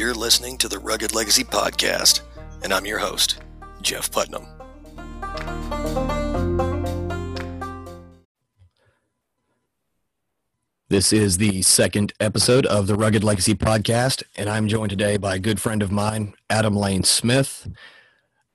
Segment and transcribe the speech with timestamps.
[0.00, 2.22] You're listening to the Rugged Legacy Podcast,
[2.62, 3.38] and I'm your host,
[3.82, 4.46] Jeff Putnam.
[10.88, 15.34] This is the second episode of the Rugged Legacy Podcast, and I'm joined today by
[15.34, 17.68] a good friend of mine, Adam Lane Smith.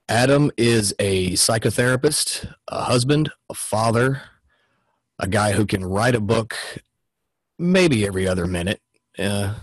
[0.09, 4.23] Adam is a psychotherapist, a husband, a father,
[5.19, 6.57] a guy who can write a book
[7.59, 8.81] maybe every other minute,
[9.19, 9.53] uh,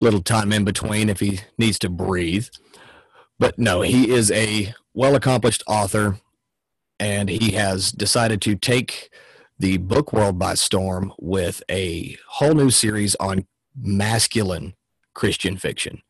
[0.00, 2.48] little time in between if he needs to breathe.
[3.38, 6.18] But no, he is a well accomplished author,
[6.98, 9.10] and he has decided to take
[9.58, 13.46] the book world by storm with a whole new series on
[13.76, 14.74] masculine
[15.14, 16.02] Christian fiction.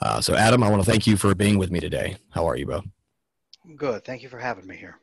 [0.00, 2.16] Uh, so, Adam, I want to thank you for being with me today.
[2.30, 2.82] How are you, bro?
[3.76, 4.04] Good.
[4.04, 4.98] Thank you for having me here.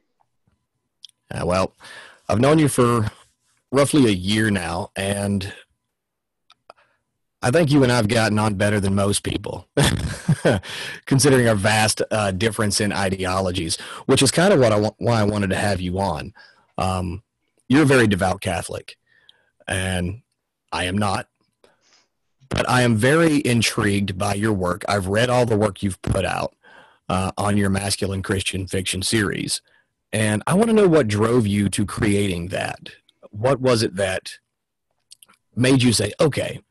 [1.32, 1.74] Uh, well,
[2.30, 3.12] I've known you for
[3.72, 5.52] roughly a year now, and
[7.44, 9.68] I think you and I've gotten on better than most people,
[11.06, 15.20] considering our vast uh, difference in ideologies, which is kind of what I wa- why
[15.20, 16.34] I wanted to have you on.
[16.78, 17.22] Um,
[17.68, 18.96] you're a very devout Catholic,
[19.68, 20.22] and
[20.72, 21.28] I am not.
[22.48, 24.86] But I am very intrigued by your work.
[24.88, 26.56] I've read all the work you've put out
[27.10, 29.62] uh, on your masculine Christian fiction series,
[30.14, 32.90] and I want to know what drove you to creating that.
[33.32, 34.38] What was it that
[35.56, 36.62] made you say, okay,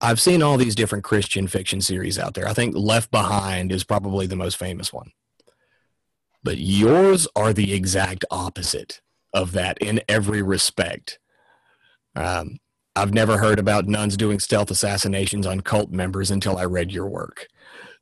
[0.00, 2.46] I've seen all these different Christian fiction series out there.
[2.46, 5.12] I think Left Behind is probably the most famous one.
[6.42, 9.00] But yours are the exact opposite
[9.32, 11.18] of that in every respect.
[12.14, 12.58] Um,
[12.94, 17.08] I've never heard about nuns doing stealth assassinations on cult members until I read your
[17.08, 17.48] work.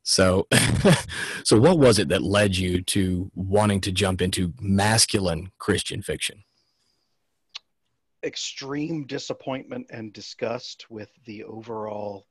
[0.02, 0.46] So,
[1.44, 6.44] so what was it that led you to wanting to jump into masculine Christian fiction?
[8.25, 12.27] Extreme disappointment and disgust with the overall,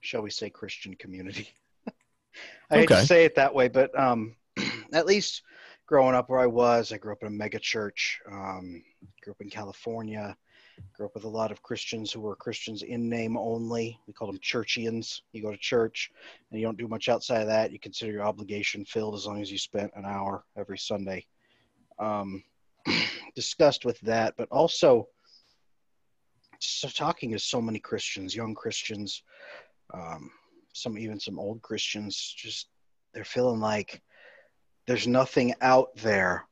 [0.00, 1.48] shall we say, Christian community.
[2.70, 4.36] I hate to say it that way, but um,
[4.92, 5.42] at least
[5.86, 8.20] growing up where I was, I grew up in a mega church.
[8.30, 8.82] Um,
[9.22, 10.36] grew up in California.
[10.94, 13.98] Grew up with a lot of Christians who were Christians in name only.
[14.06, 15.20] We call them churchians.
[15.32, 16.10] You go to church
[16.50, 17.72] and you don't do much outside of that.
[17.72, 21.26] You consider your obligation filled as long as you spent an hour every Sunday.
[21.98, 22.42] Um,
[23.36, 25.06] discussed with that, but also
[26.58, 29.22] so talking to so many Christians, young Christians,
[29.92, 30.30] um,
[30.72, 32.68] some even some old Christians, just
[33.12, 34.02] they're feeling like
[34.86, 36.46] there's nothing out there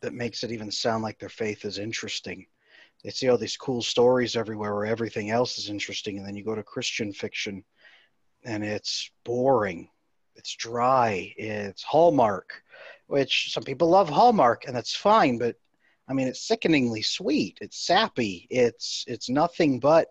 [0.00, 2.46] that makes it even sound like their faith is interesting.
[3.04, 6.44] They see all these cool stories everywhere where everything else is interesting, and then you
[6.44, 7.64] go to Christian fiction
[8.44, 9.88] and it's boring,
[10.34, 12.62] it's dry, it's Hallmark,
[13.06, 15.56] which some people love Hallmark, and that's fine, but
[16.08, 20.08] I mean it's sickeningly sweet, it's sappy, it's it's nothing but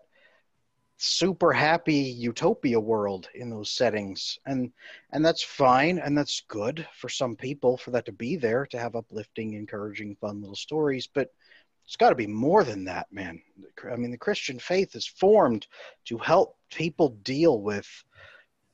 [0.98, 4.38] super happy utopia world in those settings.
[4.46, 4.72] And
[5.12, 8.78] and that's fine and that's good for some people for that to be there to
[8.78, 11.28] have uplifting encouraging fun little stories but
[11.84, 13.42] it's got to be more than that man.
[13.90, 15.66] I mean the christian faith is formed
[16.04, 17.88] to help people deal with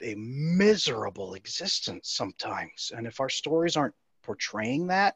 [0.03, 2.93] a miserable existence sometimes.
[2.95, 3.95] And if our stories aren't
[4.29, 5.15] portraying that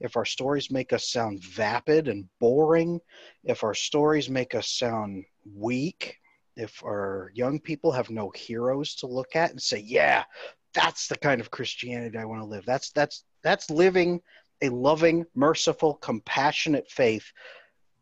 [0.00, 3.00] if our stories make us sound vapid and boring
[3.44, 5.24] if our stories make us sound
[5.56, 6.18] weak
[6.56, 10.24] if our young people have no heroes to look at and say, yeah,
[10.72, 12.64] that's the kind of Christianity I want to live.
[12.66, 14.20] That's that's that's living
[14.62, 17.32] a loving, merciful, compassionate faith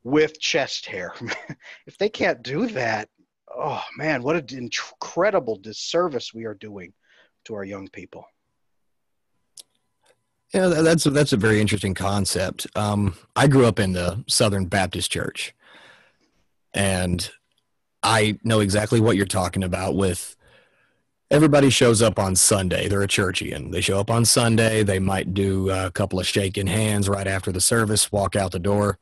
[0.05, 1.15] with chest hair.
[1.87, 3.09] if they can't do that,
[3.55, 6.93] oh man, what an incredible disservice we are doing
[7.45, 8.25] to our young people.
[10.53, 12.67] Yeah, that's that's a very interesting concept.
[12.77, 15.55] Um, I grew up in the Southern Baptist Church,
[16.75, 17.31] and
[18.03, 20.37] I know exactly what you're talking about with
[21.31, 22.87] everybody shows up on Sunday.
[22.87, 23.73] They're a churchian.
[23.73, 24.83] They show up on Sunday.
[24.83, 28.59] They might do a couple of shaking hands right after the service, walk out the
[28.59, 28.99] door.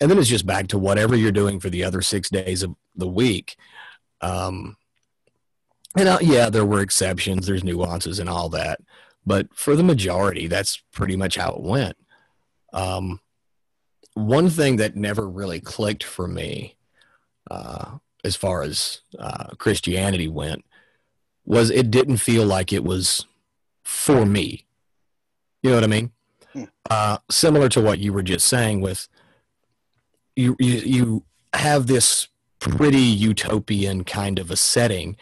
[0.00, 2.74] And then it's just back to whatever you're doing for the other six days of
[2.96, 3.54] the week.
[4.20, 4.76] Um,
[5.96, 7.46] and uh, yeah, there were exceptions.
[7.46, 8.80] There's nuances and all that.
[9.24, 11.96] But for the majority, that's pretty much how it went.
[12.72, 13.20] Um,
[14.14, 16.76] one thing that never really clicked for me
[17.50, 20.64] uh, as far as uh, Christianity went
[21.44, 23.26] was it didn't feel like it was
[23.82, 24.66] for me.
[25.62, 26.12] You know what I mean?
[26.52, 26.64] Hmm.
[26.90, 29.08] Uh, similar to what you were just saying with
[30.36, 31.24] you, you, you
[31.54, 32.28] have this
[32.58, 35.16] pretty utopian kind of a setting,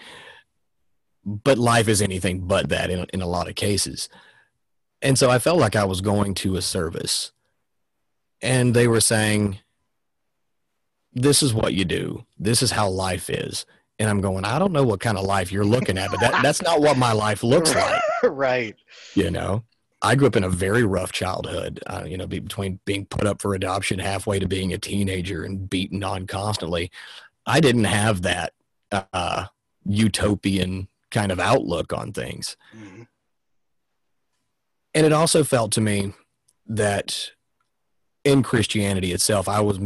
[1.25, 4.09] but life is anything but that in, in a lot of cases.
[5.03, 7.33] And so I felt like I was going to a service
[8.43, 9.59] and they were saying,
[11.13, 12.25] this is what you do.
[12.39, 13.67] This is how life is.
[13.99, 16.43] and I'm going, I don't know what kind of life you're looking at, but that,
[16.43, 18.01] that's not what my life looks like.
[18.23, 18.77] right.
[19.15, 19.65] You know,
[20.03, 23.43] I grew up in a very rough childhood, uh, you know, between being put up
[23.43, 26.91] for adoption halfway to being a teenager and beaten on constantly.
[27.45, 28.55] I didn't have that
[28.91, 29.47] uh,
[29.85, 32.57] utopian kind of outlook on things.
[32.77, 33.03] Mm-hmm.
[34.95, 36.13] And it also felt to me
[36.67, 37.31] that
[38.25, 39.79] in Christianity itself, I was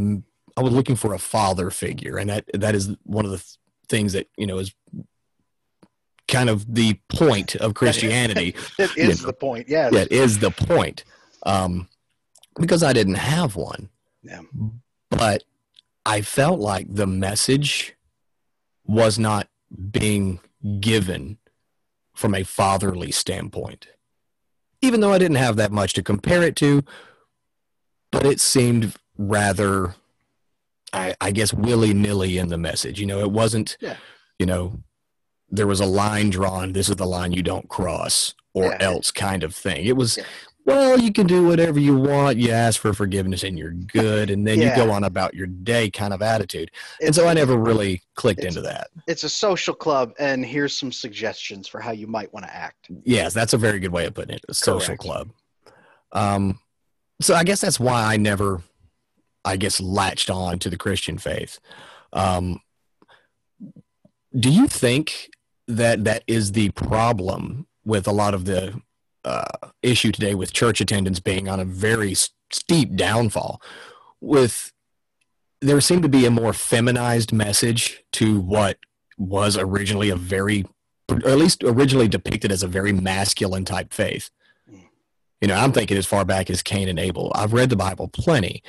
[0.56, 3.44] I was looking for a father figure, and that that is one of the
[3.88, 4.74] things that you know is
[6.28, 8.54] kind of the point of Christianity.
[8.78, 9.68] it is you know, the point.
[9.68, 9.92] Yes.
[9.92, 11.04] Yeah, it is the point.
[11.44, 11.88] Um,
[12.58, 13.90] because I didn't have one.
[14.22, 14.40] Yeah.
[15.10, 15.44] But
[16.06, 17.94] I felt like the message
[18.86, 19.48] was not
[19.90, 20.40] being
[20.80, 21.38] given
[22.14, 23.88] from a fatherly standpoint.
[24.80, 26.82] Even though I didn't have that much to compare it to,
[28.12, 29.94] but it seemed rather
[30.94, 33.00] I, I guess willy nilly in the message.
[33.00, 33.96] You know, it wasn't, yeah.
[34.38, 34.78] you know,
[35.50, 36.72] there was a line drawn.
[36.72, 38.78] This is the line you don't cross, or yeah.
[38.80, 39.84] else kind of thing.
[39.84, 40.24] It was, yeah.
[40.64, 42.38] Well, you can do whatever you want.
[42.38, 45.90] You ask for forgiveness and you're good, and then you go on about your day
[45.90, 46.70] kind of attitude.
[47.00, 48.88] It's, and so I never really clicked into that.
[49.06, 52.88] It's a social club, and here's some suggestions for how you might want to act.
[53.04, 54.44] Yes, that's a very good way of putting it.
[54.48, 55.02] A social Correct.
[55.02, 55.30] club.
[56.12, 56.58] Um,
[57.20, 58.62] so I guess that's why I never
[59.44, 61.60] I guess, latched on to the Christian faith.
[62.12, 62.60] Um,
[64.38, 65.30] do you think
[65.68, 68.80] that that is the problem with a lot of the
[69.24, 72.14] uh, issue today with church attendance being on a very
[72.50, 73.60] steep downfall?
[74.20, 74.72] With
[75.60, 78.78] there seemed to be a more feminized message to what
[79.16, 80.66] was originally a very,
[81.10, 84.30] or at least originally depicted as a very masculine type faith.
[85.40, 87.32] You know, I'm thinking as far back as Cain and Abel.
[87.34, 88.62] I've read the Bible plenty,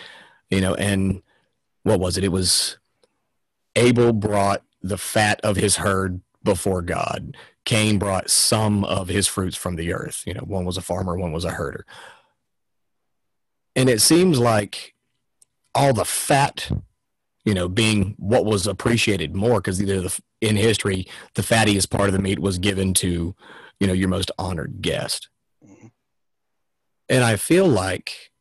[0.49, 1.21] you know, and
[1.83, 2.23] what was it?
[2.23, 2.77] It was
[3.75, 7.35] Abel brought the fat of his herd before God.
[7.65, 10.23] Cain brought some of his fruits from the earth.
[10.25, 11.85] You know, one was a farmer, one was a herder.
[13.75, 14.93] And it seems like
[15.73, 16.71] all the fat,
[17.43, 22.21] you know, being what was appreciated more because in history, the fattiest part of the
[22.21, 23.35] meat was given to,
[23.79, 25.27] you know, your most honored guest.
[25.65, 25.87] Mm-hmm.
[27.09, 28.31] And I feel like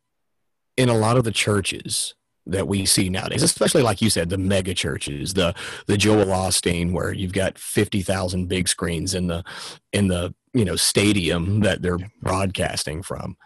[0.76, 2.14] in a lot of the churches
[2.46, 5.54] that we see nowadays, especially like you said, the mega churches, the
[5.86, 9.44] the Joel Osteen, where you've got fifty thousand big screens in the
[9.92, 13.36] in the you know stadium that they're broadcasting from.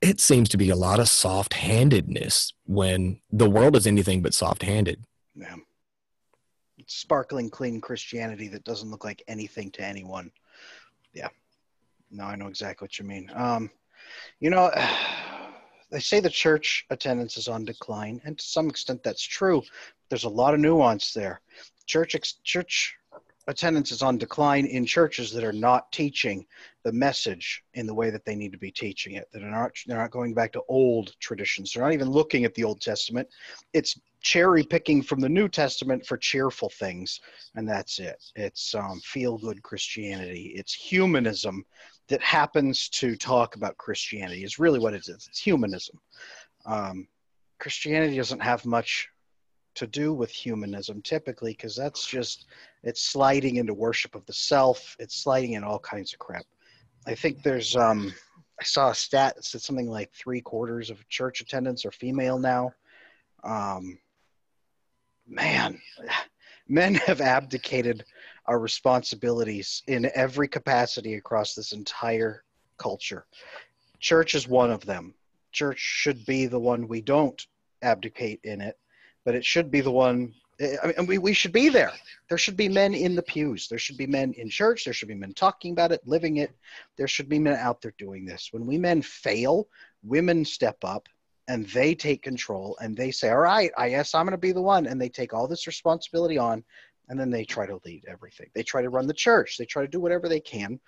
[0.00, 4.34] It seems to be a lot of soft handedness when the world is anything but
[4.34, 5.02] soft handed.
[5.34, 5.56] Yeah.
[6.86, 10.30] Sparkling clean Christianity that doesn't look like anything to anyone.
[11.14, 11.28] Yeah.
[12.10, 13.30] No, I know exactly what you mean.
[13.34, 13.70] Um,
[14.40, 14.70] you know,
[15.94, 19.62] they say the church attendance is on decline, and to some extent that's true.
[20.08, 21.40] There's a lot of nuance there.
[21.86, 22.96] Church church
[23.46, 26.46] attendance is on decline in churches that are not teaching
[26.82, 29.28] the message in the way that they need to be teaching it.
[29.32, 31.72] That are not they're not going back to old traditions.
[31.72, 33.28] They're not even looking at the Old Testament.
[33.72, 37.20] It's cherry picking from the New Testament for cheerful things,
[37.54, 38.20] and that's it.
[38.34, 40.54] It's um, feel good Christianity.
[40.56, 41.64] It's humanism
[42.08, 45.26] that happens to talk about Christianity is really what it is.
[45.28, 45.98] It's humanism.
[46.66, 47.08] Um,
[47.58, 49.08] Christianity doesn't have much
[49.74, 52.46] to do with humanism typically because that's just
[52.82, 54.96] it's sliding into worship of the self.
[54.98, 56.44] It's sliding in all kinds of crap.
[57.06, 58.12] I think there's um,
[58.60, 62.38] I saw a stat that said something like three quarters of church attendance are female
[62.38, 62.72] now.
[63.42, 63.98] Um,
[65.26, 65.80] man,
[66.68, 68.04] men have abdicated
[68.46, 72.44] our responsibilities in every capacity across this entire
[72.78, 73.26] culture.
[74.00, 75.14] Church is one of them.
[75.52, 77.46] Church should be the one we don't
[77.82, 78.78] abdicate in it,
[79.24, 80.34] but it should be the one.
[80.60, 81.92] Eh, I mean, we, we should be there.
[82.28, 83.68] There should be men in the pews.
[83.68, 84.84] There should be men in church.
[84.84, 86.52] There should be men talking about it, living it.
[86.96, 88.48] There should be men out there doing this.
[88.52, 89.68] When we men fail,
[90.02, 91.08] women step up
[91.48, 94.52] and they take control and they say, All right, I guess I'm going to be
[94.52, 94.86] the one.
[94.86, 96.64] And they take all this responsibility on
[97.08, 98.48] and then they try to lead everything.
[98.54, 99.56] They try to run the church.
[99.58, 100.80] They try to do whatever they can.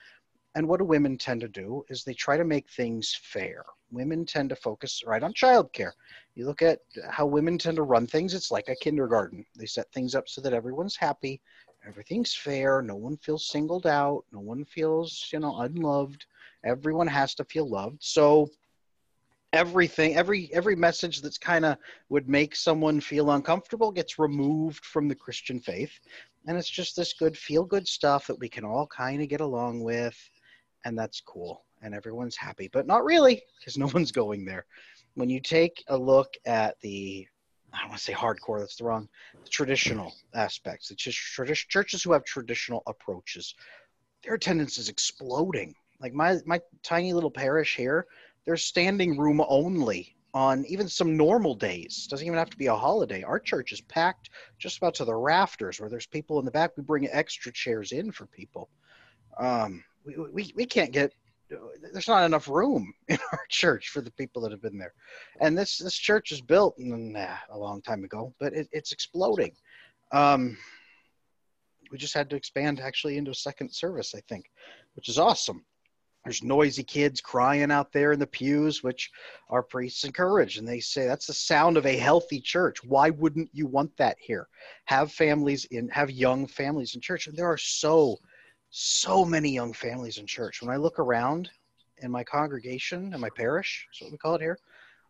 [0.54, 3.62] And what do women tend to do is they try to make things fair.
[3.90, 5.92] Women tend to focus right on childcare.
[6.34, 6.80] You look at
[7.10, 9.44] how women tend to run things, it's like a kindergarten.
[9.54, 11.42] They set things up so that everyone's happy,
[11.86, 16.24] everything's fair, no one feels singled out, no one feels, you know, unloved.
[16.64, 17.98] Everyone has to feel loved.
[18.00, 18.48] So
[19.52, 25.08] everything every every message that's kind of would make someone feel uncomfortable gets removed from
[25.08, 26.00] the christian faith
[26.46, 29.40] and it's just this good feel good stuff that we can all kind of get
[29.40, 30.18] along with
[30.84, 34.66] and that's cool and everyone's happy but not really because no one's going there
[35.14, 37.26] when you take a look at the
[37.72, 38.60] I don't want to say hardcore.
[38.60, 39.08] That's the wrong.
[39.44, 40.90] The traditional aspects.
[40.90, 41.66] It's just tradition.
[41.68, 43.54] Churches who have traditional approaches,
[44.24, 45.74] their attendance is exploding.
[46.00, 48.06] Like my my tiny little parish here,
[48.46, 52.06] there's standing room only on even some normal days.
[52.08, 53.22] Doesn't even have to be a holiday.
[53.22, 56.76] Our church is packed just about to the rafters, where there's people in the back.
[56.76, 58.70] We bring extra chairs in for people.
[59.38, 61.12] Um, we, we, we can't get
[61.92, 64.94] there's not enough room in our church for the people that have been there.
[65.40, 69.52] And this this church is built nah, a long time ago, but it, it's exploding.
[70.12, 70.56] Um,
[71.90, 74.50] we just had to expand actually into a second service, I think,
[74.94, 75.64] which is awesome.
[76.26, 79.12] There's noisy kids crying out there in the pews, which
[79.48, 80.58] our priests encourage.
[80.58, 82.82] And they say that's the sound of a healthy church.
[82.82, 84.48] Why wouldn't you want that here?
[84.86, 87.28] Have families in, have young families in church.
[87.28, 88.18] And there are so
[88.70, 90.60] so many young families in church.
[90.60, 91.48] When I look around
[91.98, 94.58] in my congregation and my parish, that's what we call it here,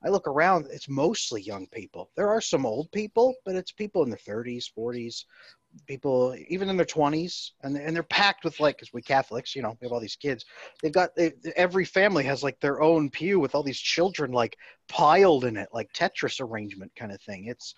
[0.04, 2.11] I look around, it's mostly young people.
[2.14, 5.25] There are some old people, but it's people in their 30s, 40s,
[5.87, 9.62] people even in their 20s, and, and they're packed with like, because we Catholics, you
[9.62, 10.45] know, we have all these kids.
[10.83, 14.56] They've got, they, every family has like their own pew with all these children like
[14.88, 17.47] piled in it, like Tetris arrangement kind of thing.
[17.47, 17.75] It's,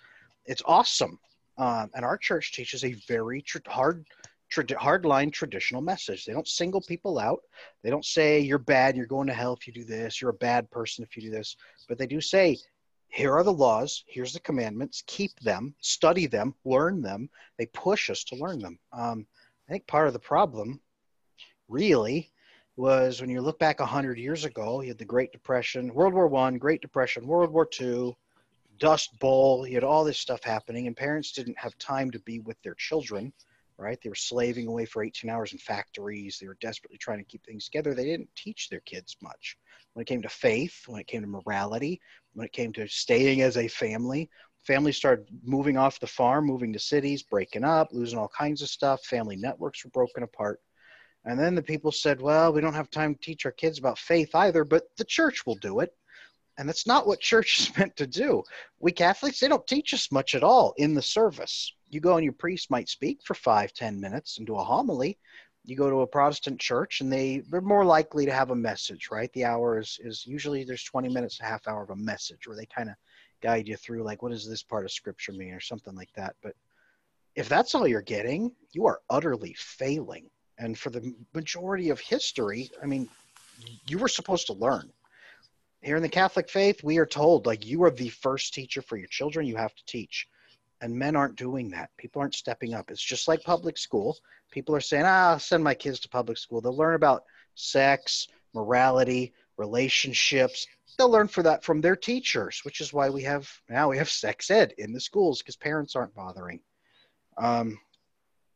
[0.47, 1.19] it's awesome.
[1.59, 4.07] Um, and our church teaches a very hard
[4.53, 6.25] trad- hardline traditional message.
[6.25, 7.41] They don't single people out.
[7.83, 10.35] They don't say you're bad, you're going to hell if you do this, you're a
[10.35, 11.57] bad person if you do this.
[11.89, 12.59] But they do say,
[13.09, 17.29] here are the laws, here's the commandments, keep them, study them, learn them.
[17.57, 18.79] They push us to learn them.
[18.93, 19.27] Um,
[19.69, 20.81] I think part of the problem,
[21.69, 22.31] really,
[22.77, 26.29] was when you look back 100 years ago, you had the Great Depression, World War
[26.29, 28.15] One, Great Depression, World War Two,
[28.79, 32.39] Dust Bowl, you had all this stuff happening, and parents didn't have time to be
[32.39, 33.33] with their children
[33.79, 33.99] right?
[34.03, 36.39] They were slaving away for 18 hours in factories.
[36.39, 37.95] They were desperately trying to keep things together.
[37.95, 39.57] They didn't teach their kids much.
[39.93, 42.01] When it came to faith, when it came to morality,
[42.35, 44.29] when it came to staying as a family,
[44.67, 48.69] families started moving off the farm, moving to cities, breaking up, losing all kinds of
[48.69, 49.05] stuff.
[49.05, 50.61] Family networks were broken apart.
[51.25, 53.99] And then the people said, well, we don't have time to teach our kids about
[53.99, 55.95] faith either, but the church will do it.
[56.59, 58.43] And that's not what church is meant to do.
[58.81, 62.25] We Catholics, they don't teach us much at all in the service you go and
[62.25, 65.19] your priest might speak for five, ten minutes and do a homily.
[65.65, 69.09] You go to a Protestant church and they, they're more likely to have a message,
[69.11, 69.33] right?
[69.33, 72.57] The hour is, is usually there's 20 minutes, a half hour of a message where
[72.57, 72.95] they kind of
[73.43, 76.37] guide you through, like, what does this part of scripture mean or something like that.
[76.43, 76.55] But
[77.35, 80.29] if that's all you're getting, you are utterly failing.
[80.59, 83.09] And for the majority of history, I mean,
[83.87, 84.91] you were supposed to learn.
[85.83, 88.97] Here in the Catholic faith, we are told, like, you are the first teacher for
[88.97, 90.29] your children, you have to teach
[90.81, 91.91] and men aren't doing that.
[91.97, 92.91] People aren't stepping up.
[92.91, 94.17] It's just like public school.
[94.51, 96.61] People are saying, ah, I'll send my kids to public school.
[96.61, 100.67] They'll learn about sex, morality, relationships.
[100.97, 104.09] They'll learn for that from their teachers, which is why we have now we have
[104.09, 106.61] sex ed in the schools because parents aren't bothering.
[107.37, 107.79] Um,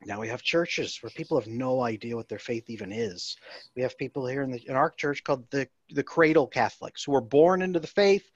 [0.07, 3.37] now we have churches where people have no idea what their faith even is.
[3.77, 7.13] We have people here in, the, in our church called the the cradle Catholics who
[7.13, 8.31] were born into the faith,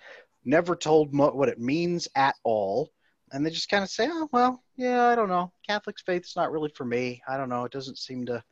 [0.45, 2.91] never told mo- what it means at all,
[3.33, 5.53] and they just kind of say, "Oh well, yeah, I don't know.
[5.67, 7.23] Catholic faith is not really for me.
[7.29, 7.65] I don't know.
[7.65, 8.43] It doesn't seem to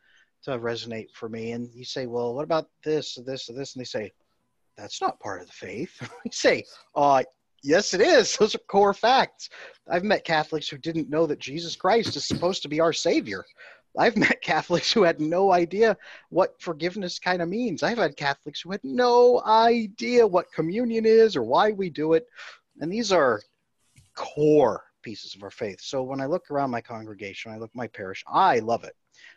[0.44, 3.74] to resonate for me." And you say, "Well, what about this, or this, or this?"
[3.74, 4.12] And they say,
[4.76, 7.22] "That's not part of the faith." you say, "Uh,
[7.64, 8.36] yes, it is.
[8.38, 9.48] Those are core facts."
[9.88, 13.44] I've met Catholics who didn't know that Jesus Christ is supposed to be our Savior.
[13.98, 15.96] I've met Catholics who had no idea
[16.30, 17.82] what forgiveness kind of means.
[17.82, 22.26] I've had Catholics who had no idea what communion is or why we do it.
[22.80, 23.40] And these are
[24.14, 25.80] core pieces of our faith.
[25.80, 28.96] So when I look around my congregation, I look my parish, I love it.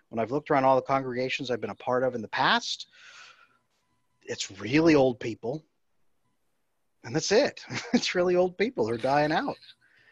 [0.10, 2.88] When I've looked around all the congregations I've been a part of in the past,
[4.24, 5.64] it's really old people.
[7.08, 7.62] And that's it.
[7.94, 9.56] it's really old people who are dying out.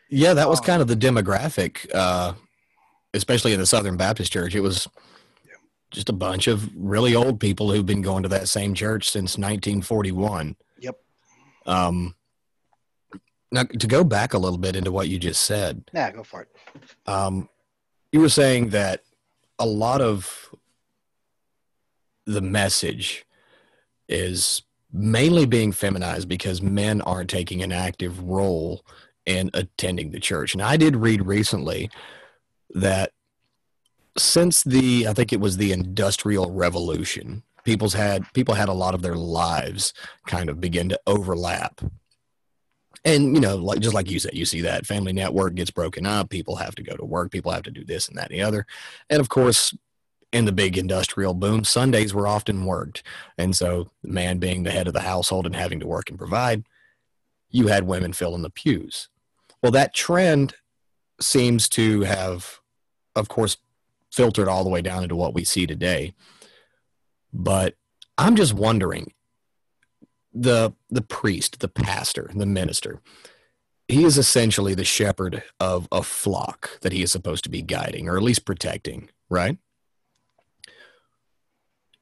[0.10, 2.34] Yeah, that was um, kind of the demographic, uh,
[3.14, 4.56] especially in the Southern Baptist Church.
[4.56, 4.88] It was
[5.92, 9.38] just a bunch of really old people who've been going to that same church since
[9.38, 10.56] 1941.
[10.80, 10.96] Yep.
[11.66, 12.16] Um,
[13.52, 15.84] now, to go back a little bit into what you just said.
[15.94, 16.50] Yeah, go for it.
[17.06, 17.50] Um,
[18.14, 19.04] you were saying that
[19.60, 20.50] a lot of
[22.26, 23.26] the message
[24.08, 24.62] is
[24.96, 28.86] mainly being feminized because men aren't taking an active role
[29.26, 30.54] in attending the church.
[30.54, 31.90] And I did read recently
[32.72, 33.12] that
[34.18, 38.94] since the I think it was the industrial revolution, people's had people had a lot
[38.94, 39.94] of their lives
[40.28, 41.82] kind of begin to overlap
[43.06, 46.06] and you know like just like you said you see that family network gets broken
[46.06, 48.40] up people have to go to work people have to do this and that and
[48.40, 48.66] the other
[49.10, 49.76] and of course
[50.32, 53.04] in the big industrial boom sundays were often worked
[53.38, 56.20] and so the man being the head of the household and having to work and
[56.20, 56.64] provide
[57.50, 59.10] you had women filling the pews
[59.62, 60.56] Well, that trend
[61.20, 62.60] seems to have,
[63.16, 63.58] of course,
[64.12, 66.14] filtered all the way down into what we see today.
[67.34, 67.76] But
[68.18, 69.14] I'm just wondering
[70.34, 73.02] the the priest, the pastor, the minister,
[73.88, 78.10] he is essentially the shepherd of a flock that he is supposed to be guiding
[78.10, 79.58] or at least protecting, right?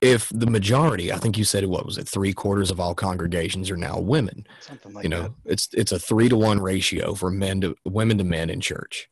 [0.04, 3.72] If the majority, I think you said what was it, three quarters of all congregations
[3.72, 4.46] are now women.
[4.60, 5.34] Something like you know, that.
[5.46, 9.10] it's it's a three to one ratio for men to women to men in church.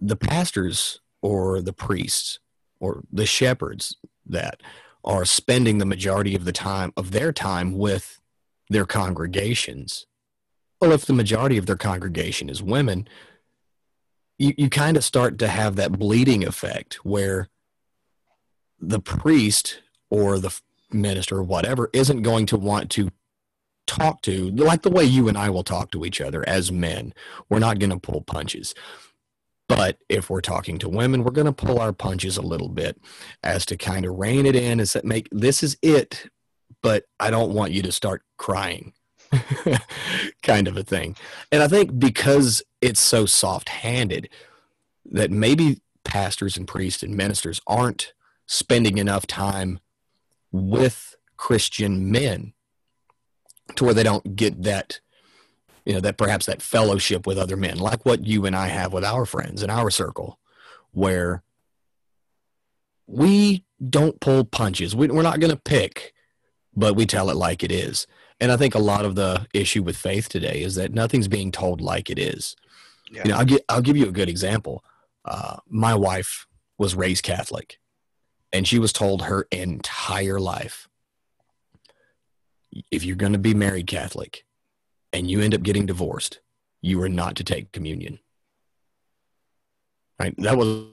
[0.00, 2.38] The pastors or the priests
[2.78, 4.62] or the shepherds that
[5.04, 8.20] are spending the majority of the time of their time with
[8.68, 10.06] their congregations.
[10.80, 13.08] Well, if the majority of their congregation is women,
[14.38, 17.48] you, you kind of start to have that bleeding effect where
[18.80, 20.58] the priest or the
[20.90, 23.10] minister or whatever isn't going to want to
[23.86, 27.12] talk to like the way you and I will talk to each other as men.
[27.48, 28.74] We're not going to pull punches.
[29.68, 33.00] But if we're talking to women, we're going to pull our punches a little bit
[33.44, 36.28] as to kind of rein it in and say, make this is it,
[36.82, 38.94] but I don't want you to start crying,
[40.42, 41.14] kind of a thing.
[41.52, 44.28] And I think because it's so soft handed,
[45.12, 48.12] that maybe pastors and priests and ministers aren't
[48.50, 49.78] spending enough time
[50.50, 52.52] with Christian men
[53.76, 54.98] to where they don't get that
[55.84, 58.92] you know that perhaps that fellowship with other men like what you and i have
[58.92, 60.40] with our friends in our circle
[60.90, 61.44] where
[63.06, 64.94] we don't pull punches.
[64.94, 66.12] We, we're not going to pick
[66.74, 68.08] but we tell it like it is.
[68.40, 71.52] And i think a lot of the issue with faith today is that nothing's being
[71.52, 72.56] told like it is.
[73.12, 73.22] Yeah.
[73.24, 74.82] you know i'll, get, I'll give you a good example.
[75.24, 77.78] Uh, my wife was raised catholic
[78.52, 80.88] and she was told her entire life
[82.90, 84.44] if you're going to be married catholic
[85.12, 86.40] and you end up getting divorced,
[86.80, 88.18] you are not to take communion.
[90.18, 90.34] Right?
[90.38, 90.86] That was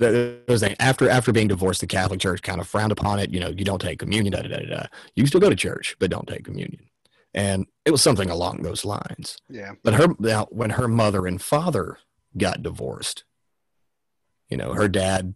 [0.00, 3.30] that was after after being divorced, the Catholic Church kind of frowned upon it.
[3.30, 4.32] You know, you don't take communion.
[4.32, 4.86] Da, da, da, da.
[5.14, 6.90] You still go to church, but don't take communion.
[7.32, 9.38] And it was something along those lines.
[9.48, 9.72] Yeah.
[9.82, 11.98] But her now, when her mother and father
[12.36, 13.24] got divorced,
[14.48, 15.34] you know, her dad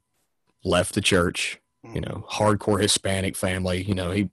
[0.64, 1.60] left the church.
[1.94, 3.82] You know, hardcore Hispanic family.
[3.82, 4.30] You know, he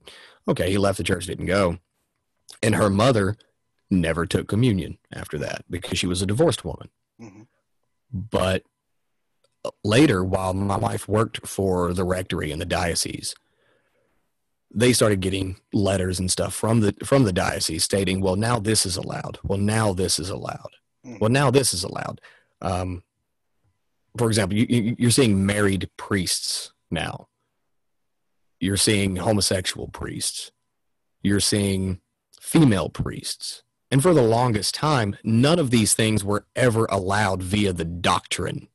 [0.48, 1.78] okay, he left the church, didn't go.
[2.62, 3.36] And her mother
[3.90, 6.88] never took communion after that because she was a divorced woman.
[7.20, 7.42] Mm-hmm.
[8.12, 8.64] But
[9.84, 13.34] later, while my wife worked for the rectory and the diocese,
[14.74, 18.84] they started getting letters and stuff from the from the diocese stating, "Well, now this
[18.84, 19.38] is allowed.
[19.44, 20.76] Well, now this is allowed.
[21.04, 21.18] Mm-hmm.
[21.20, 22.20] Well, now this is allowed."
[22.60, 23.02] Um,
[24.16, 27.28] for example, you, you're seeing married priests now.
[28.60, 30.52] You're seeing homosexual priests.
[31.22, 32.00] You're seeing
[32.40, 33.62] female priests.
[33.90, 38.68] And for the longest time, none of these things were ever allowed via the doctrine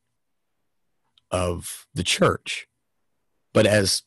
[1.30, 2.66] of the church.
[3.52, 4.02] But as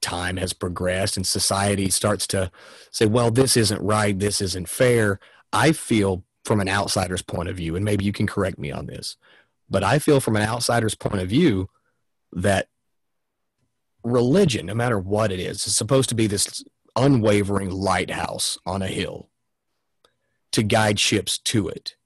[0.00, 2.50] time has progressed and society starts to
[2.90, 5.18] say, well, this isn't right, this isn't fair,
[5.52, 8.86] I feel from an outsider's point of view, and maybe you can correct me on
[8.86, 9.16] this,
[9.68, 11.68] but I feel from an outsider's point of view
[12.32, 12.68] that
[14.02, 18.86] religion, no matter what it is, is supposed to be this unwavering lighthouse on a
[18.86, 19.28] hill
[20.52, 21.96] to guide ships to it.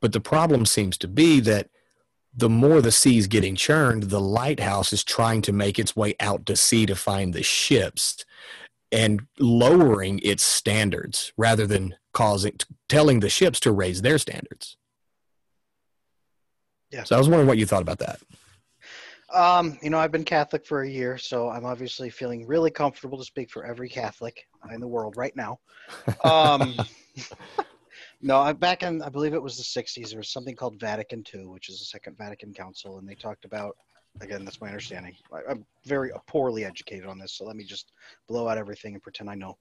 [0.00, 1.68] But the problem seems to be that
[2.34, 6.46] the more the sea's getting churned, the lighthouse is trying to make its way out
[6.46, 8.24] to sea to find the ships
[8.92, 12.56] and lowering its standards rather than causing
[12.88, 14.76] telling the ships to raise their standards.
[16.90, 17.04] Yeah.
[17.04, 18.20] So I was wondering what you thought about that.
[19.32, 23.16] Um, you know, I've been Catholic for a year, so I'm obviously feeling really comfortable
[23.16, 25.60] to speak for every Catholic in the world right now.
[26.24, 26.74] Um,
[28.20, 30.10] no, I'm back in, I believe it was the 60s.
[30.10, 33.44] There was something called Vatican II, which is the Second Vatican Council, and they talked
[33.44, 33.76] about,
[34.20, 35.14] again, that's my understanding.
[35.32, 37.92] I, am very poorly educated on this, so let me just
[38.26, 39.56] blow out everything and pretend I know.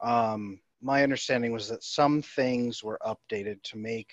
[0.00, 4.12] Um, my understanding was that some things were updated to make,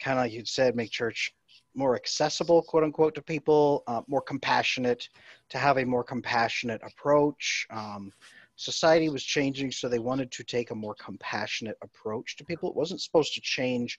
[0.00, 1.34] kind of like you'd said, make church
[1.74, 5.08] more accessible, quote unquote, to people, uh, more compassionate,
[5.48, 7.66] to have a more compassionate approach.
[7.70, 8.12] Um,
[8.56, 12.68] society was changing, so they wanted to take a more compassionate approach to people.
[12.68, 13.98] It wasn't supposed to change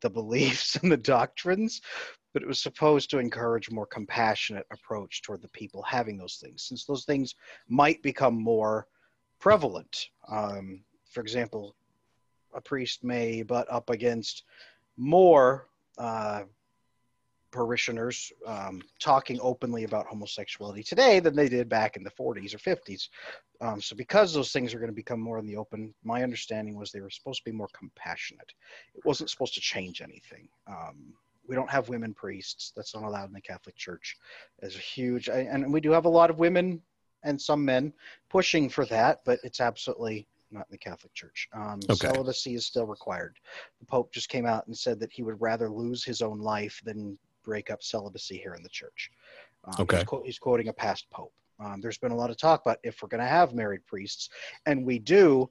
[0.00, 1.80] the beliefs and the doctrines,
[2.32, 6.64] but it was supposed to encourage more compassionate approach toward the people having those things,
[6.64, 7.34] since those things
[7.68, 8.86] might become more
[9.40, 10.08] prevalent.
[10.28, 11.76] Um, for example,
[12.54, 14.44] a priest may butt up against
[14.96, 16.42] more uh,
[17.54, 22.58] parishioners um, talking openly about homosexuality today than they did back in the 40s or
[22.58, 23.08] 50s.
[23.60, 26.76] Um, so, because those things are going to become more in the open, my understanding
[26.76, 28.52] was they were supposed to be more compassionate.
[28.94, 30.48] It wasn't supposed to change anything.
[30.66, 31.14] Um,
[31.46, 32.72] we don't have women priests.
[32.74, 34.16] That's not allowed in the Catholic Church.
[34.58, 36.82] There's a huge, and we do have a lot of women
[37.22, 37.92] and some men
[38.28, 41.48] pushing for that, but it's absolutely not in the Catholic Church.
[41.54, 42.08] Um, okay.
[42.08, 43.36] Celibacy is still required.
[43.78, 46.80] The Pope just came out and said that he would rather lose his own life
[46.84, 49.10] than break up celibacy here in the church.
[49.64, 49.98] Um, okay.
[49.98, 51.32] He's, he's, quoting a past Pope.
[51.60, 54.28] Um, there's been a lot of talk about if we're going to have married priests,
[54.66, 55.48] and we do,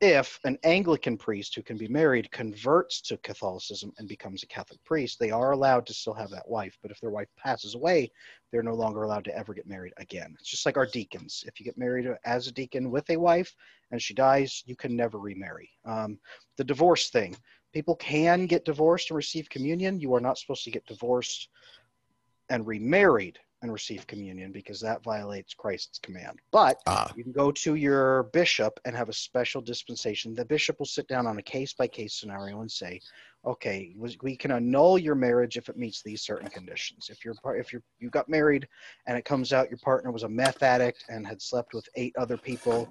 [0.00, 4.82] if an Anglican priest who can be married converts to Catholicism and becomes a Catholic
[4.84, 6.76] priest, they are allowed to still have that wife.
[6.82, 8.10] But if their wife passes away,
[8.52, 10.36] they're no longer allowed to ever get married again.
[10.38, 11.44] It's just like our deacons.
[11.46, 13.54] If you get married as a deacon with a wife
[13.90, 15.70] and she dies, you can never remarry.
[15.86, 16.18] Um,
[16.58, 17.34] the divorce thing
[17.76, 20.00] people can get divorced and receive communion.
[20.00, 21.50] You are not supposed to get divorced
[22.48, 26.38] and remarried and receive communion because that violates Christ's command.
[26.52, 27.12] But ah.
[27.14, 30.34] you can go to your bishop and have a special dispensation.
[30.34, 32.98] The bishop will sit down on a case by case scenario and say,
[33.44, 37.10] okay, we can annul your marriage if it meets these certain conditions.
[37.10, 38.66] If you're if you you got married
[39.06, 42.14] and it comes out your partner was a meth addict and had slept with eight
[42.16, 42.88] other people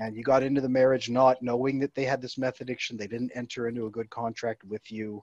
[0.00, 3.06] and you got into the marriage not knowing that they had this meth addiction, they
[3.06, 5.22] didn't enter into a good contract with you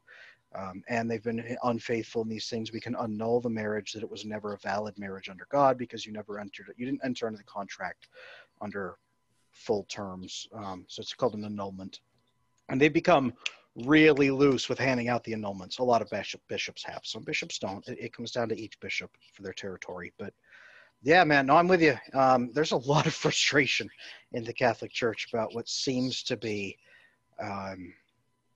[0.56, 4.10] um, and they've been unfaithful in these things, we can annul the marriage that it
[4.10, 6.74] was never a valid marriage under God because you never entered.
[6.78, 8.08] You didn't enter into the contract
[8.62, 8.98] under
[9.52, 10.48] full terms.
[10.54, 12.00] Um, so it's called an annulment.
[12.70, 13.34] And they become
[13.76, 15.80] really loose with handing out the annulments.
[15.80, 17.02] A lot of bishop, bishops have.
[17.04, 17.88] Some bishops don't.
[17.88, 20.12] It, it, comes down to each bishop for their territory.
[20.18, 20.34] But
[21.02, 21.96] yeah, man, no, I'm with you.
[22.14, 23.90] Um, there's a lot of frustration
[24.34, 26.78] in the Catholic Church about what seems to be
[27.40, 27.94] um,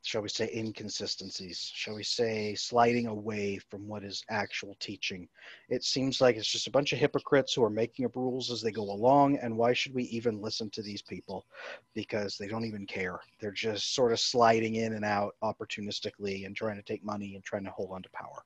[0.03, 5.27] shall we say, inconsistencies, shall we say, sliding away from what is actual teaching.
[5.69, 8.61] It seems like it's just a bunch of hypocrites who are making up rules as
[8.61, 9.37] they go along.
[9.37, 11.45] And why should we even listen to these people?
[11.93, 13.19] Because they don't even care.
[13.39, 17.43] They're just sort of sliding in and out opportunistically and trying to take money and
[17.43, 18.43] trying to hold on to power.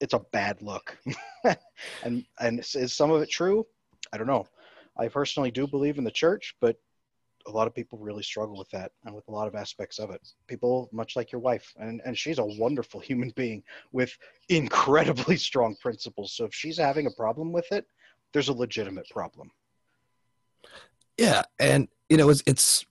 [0.00, 0.96] It's a bad look.
[2.02, 3.66] and and is some of it true?
[4.12, 4.46] I don't know.
[4.96, 6.76] I personally do believe in the church, but
[7.46, 10.10] a lot of people really struggle with that and with a lot of aspects of
[10.10, 10.20] it.
[10.46, 14.16] People much like your wife, and and she's a wonderful human being with
[14.48, 16.32] incredibly strong principles.
[16.32, 17.86] So if she's having a problem with it,
[18.32, 19.50] there's a legitimate problem.
[21.18, 22.84] Yeah, and you know it's it's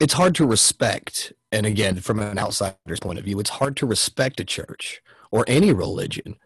[0.00, 3.86] it's hard to respect, and again, from an outsider's point of view, it's hard to
[3.86, 5.02] respect a church
[5.34, 6.36] or any religion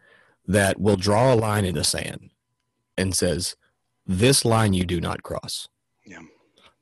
[0.46, 2.30] that will draw a line in the sand
[2.96, 3.54] and says,
[4.06, 5.68] "This line you do not cross."
[6.04, 6.22] Yeah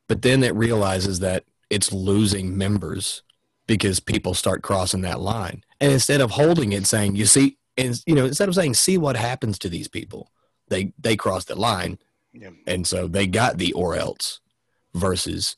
[0.08, 3.22] but then it realizes that it's losing members
[3.66, 5.64] because people start crossing that line.
[5.80, 8.96] And instead of holding it, saying, "You see," and you know, instead of saying, "See
[8.98, 10.30] what happens to these people,"
[10.68, 11.98] they they cross the line,
[12.32, 12.50] yeah.
[12.66, 14.40] and so they got the or else.
[14.94, 15.56] Versus,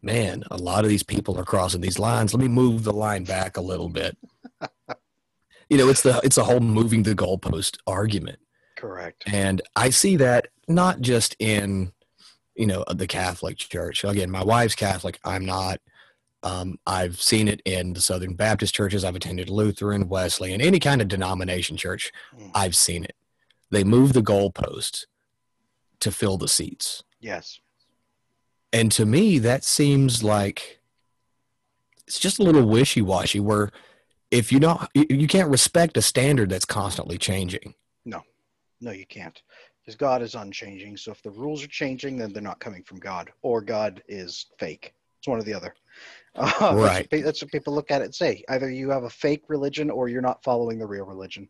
[0.00, 2.34] man, a lot of these people are crossing these lines.
[2.34, 4.16] Let me move the line back a little bit.
[5.72, 8.38] you know, it's the it's a whole moving the goalpost argument.
[8.76, 9.24] Correct.
[9.26, 11.92] And I see that not just in
[12.54, 14.04] you know the Catholic Church.
[14.04, 15.18] Again, my wife's Catholic.
[15.24, 15.80] I'm not.
[16.42, 19.02] Um, I've seen it in the Southern Baptist churches.
[19.02, 22.12] I've attended Lutheran, Wesley, and any kind of denomination church.
[22.38, 22.50] Mm.
[22.54, 23.16] I've seen it.
[23.70, 25.06] They move the goalposts
[26.00, 27.02] to fill the seats.
[27.18, 27.60] Yes.
[28.74, 30.80] And to me, that seems like
[32.06, 33.40] it's just a little wishy-washy.
[33.40, 33.70] Where
[34.32, 37.74] if you don't, you can't respect a standard that's constantly changing.
[38.04, 38.22] No,
[38.80, 39.40] no, you can't
[39.82, 40.96] because God is unchanging.
[40.96, 44.46] So if the rules are changing, then they're not coming from God, or God is
[44.58, 44.94] fake.
[45.18, 45.74] It's one or the other.
[46.34, 47.06] Uh, right.
[47.10, 48.42] That's, that's, what people look at it and say.
[48.48, 51.48] Either you have a fake religion or you're not following the real religion.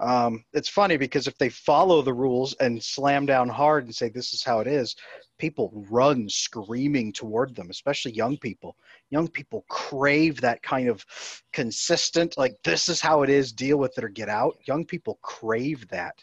[0.00, 4.08] Um, it's funny because if they follow the rules and slam down hard and say
[4.08, 4.96] this is how it is,
[5.38, 8.76] people run screaming toward them, especially young people.
[9.10, 11.04] Young people crave that kind of
[11.52, 14.56] consistent, like this is how it is, deal with it or get out.
[14.66, 16.16] Young people crave that.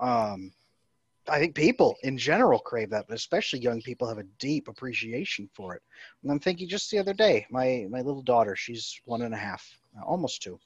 [0.00, 0.52] Um,
[1.28, 5.48] I think people in general crave that, but especially young people have a deep appreciation
[5.54, 5.82] for it.
[6.22, 9.36] And I'm thinking just the other day, my my little daughter, she's one and a
[9.36, 9.64] half,
[10.04, 10.58] almost two.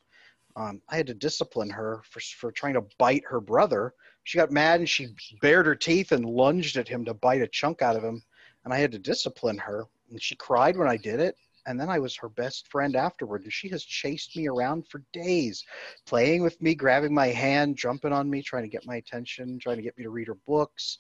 [0.57, 3.95] Um, I had to discipline her for for trying to bite her brother.
[4.25, 5.09] She got mad and she
[5.41, 8.23] bared her teeth and lunged at him to bite a chunk out of him,
[8.65, 9.87] and I had to discipline her.
[10.11, 11.37] And she cried when I did it,
[11.67, 13.43] and then I was her best friend afterward.
[13.43, 15.65] And she has chased me around for days,
[16.07, 19.77] playing with me, grabbing my hand, jumping on me, trying to get my attention, trying
[19.77, 20.99] to get me to read her books.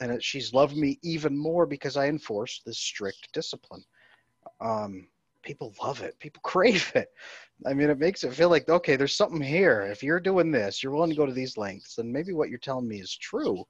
[0.00, 3.84] And she's loved me even more because I enforced this strict discipline.
[4.60, 5.08] Um,
[5.42, 6.18] people love it.
[6.18, 7.08] People crave it.
[7.66, 9.82] I mean, it makes it feel like, okay, there's something here.
[9.82, 12.58] If you're doing this, you're willing to go to these lengths, then maybe what you're
[12.58, 13.64] telling me is true.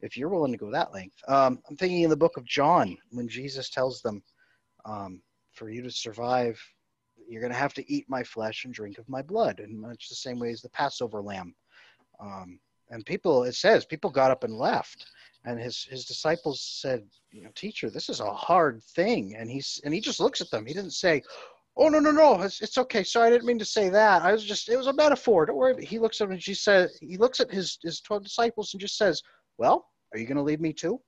[0.00, 2.96] If you're willing to go that length, um, I'm thinking in the book of John
[3.10, 4.22] when Jesus tells them,
[4.84, 6.60] um, "For you to survive,
[7.28, 10.08] you're going to have to eat my flesh and drink of my blood," in much
[10.08, 11.54] the same way as the Passover lamb.
[12.20, 12.58] Um,
[12.90, 15.06] and people, it says, people got up and left
[15.46, 19.34] and his his disciples said you know teacher this is a hard thing.
[19.36, 20.66] And he's and he just looks at them.
[20.66, 21.22] He didn't say
[21.76, 23.04] oh no no no it's, it's okay.
[23.04, 24.22] Sorry i didn't mean to say that.
[24.22, 25.46] I was just it was a metaphor.
[25.46, 25.86] Don't worry.
[25.86, 28.80] He looks at him and she said he looks at his his 12 disciples and
[28.80, 29.22] just says
[29.56, 31.00] well are you going to leave me too?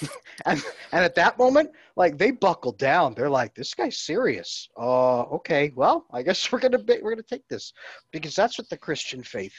[0.46, 0.62] And
[0.92, 3.14] and at that moment like they buckle down.
[3.14, 4.68] They're like this guy's serious.
[4.78, 5.72] Uh okay.
[5.76, 7.74] Well i guess we're gonna be, we're gonna take this.
[8.10, 9.54] Because that's what the christian faith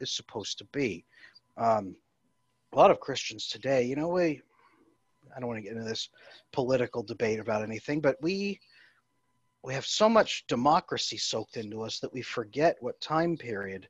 [0.00, 1.04] is supposed to be.
[1.56, 1.94] Um
[2.72, 4.42] a lot of Christians today, you know, we,
[5.34, 6.08] I don't want to get into this
[6.52, 8.60] political debate about anything, but we,
[9.62, 13.88] we have so much democracy soaked into us that we forget what time period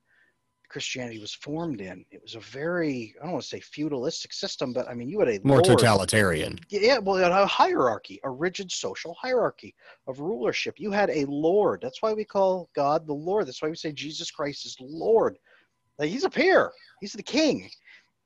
[0.68, 2.04] Christianity was formed in.
[2.10, 5.18] It was a very, I don't want to say feudalistic system, but I mean, you
[5.18, 5.78] had a more Lord.
[5.78, 6.58] totalitarian.
[6.68, 9.74] Yeah, well, you had a hierarchy, a rigid social hierarchy
[10.06, 10.74] of rulership.
[10.78, 11.80] You had a Lord.
[11.80, 13.46] That's why we call God the Lord.
[13.46, 15.38] That's why we say Jesus Christ is Lord.
[15.98, 16.70] Like, he's a peer.
[17.00, 17.70] He's the king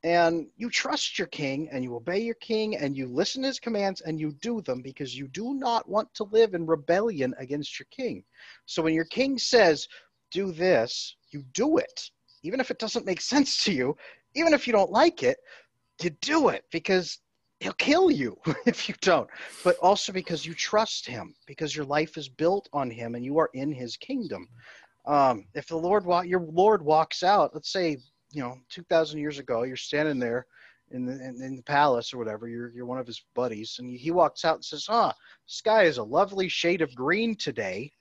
[0.03, 3.59] and you trust your king and you obey your king and you listen to his
[3.59, 7.79] commands and you do them because you do not want to live in rebellion against
[7.79, 8.23] your king.
[8.65, 9.87] So when your king says,
[10.29, 12.09] do this, you do it.
[12.43, 13.95] Even if it doesn't make sense to you,
[14.35, 15.37] even if you don't like it,
[16.01, 17.19] you do it because
[17.61, 19.29] he'll kill you if you don't.
[19.63, 23.37] But also because you trust him, because your life is built on him and you
[23.37, 24.49] are in his kingdom.
[25.05, 27.97] Um, if the Lord, your Lord walks out, let's say
[28.33, 30.45] you know, 2,000 years ago, you're standing there
[30.91, 33.89] in the, in, in, the palace or whatever, you're, you're one of his buddies, and
[33.89, 35.13] he walks out and says, Ah,
[35.45, 37.91] sky is a lovely shade of green today.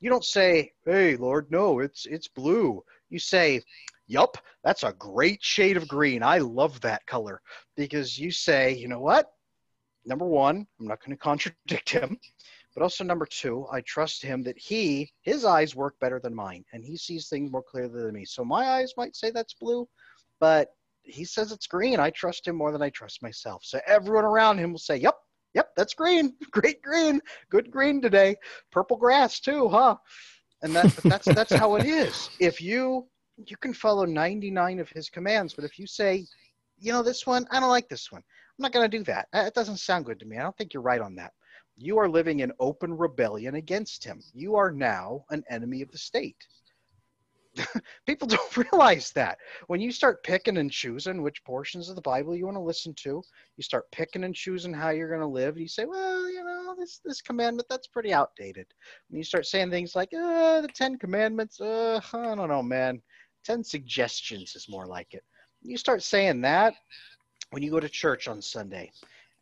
[0.00, 2.82] You don't say, Hey, Lord, no, it's, it's blue.
[3.08, 3.62] You say,
[4.06, 6.22] Yup, that's a great shade of green.
[6.22, 7.40] I love that color.
[7.76, 9.30] Because you say, You know what?
[10.04, 12.18] Number one, I'm not going to contradict him.
[12.74, 16.64] But also number two, I trust him that he, his eyes work better than mine,
[16.72, 18.24] and he sees things more clearly than me.
[18.24, 19.88] So my eyes might say that's blue,
[20.40, 20.70] but
[21.02, 22.00] he says it's green.
[22.00, 23.62] I trust him more than I trust myself.
[23.64, 25.14] So everyone around him will say, "Yep,
[25.54, 26.34] yep, that's green.
[26.50, 27.20] Great green.
[27.48, 28.34] Good green today.
[28.72, 29.96] Purple grass too, huh?"
[30.62, 32.30] And that, that's that's how it is.
[32.40, 33.06] If you
[33.46, 36.24] you can follow 99 of his commands, but if you say,
[36.78, 38.22] you know, this one, I don't like this one.
[38.22, 39.28] I'm not going to do that.
[39.32, 40.38] It doesn't sound good to me.
[40.38, 41.32] I don't think you're right on that
[41.76, 44.20] you are living in open rebellion against him.
[44.32, 46.46] You are now an enemy of the state.
[48.06, 49.38] People don't realize that.
[49.66, 52.94] When you start picking and choosing which portions of the Bible you want to listen
[53.02, 53.22] to,
[53.56, 55.54] you start picking and choosing how you're going to live.
[55.54, 58.66] and You say, well, you know, this this commandment that's pretty outdated.
[59.08, 63.00] When you start saying things like, uh, the Ten Commandments, uh, I don't know, man.
[63.44, 65.22] Ten suggestions is more like it.
[65.62, 66.74] You start saying that
[67.50, 68.90] when you go to church on Sunday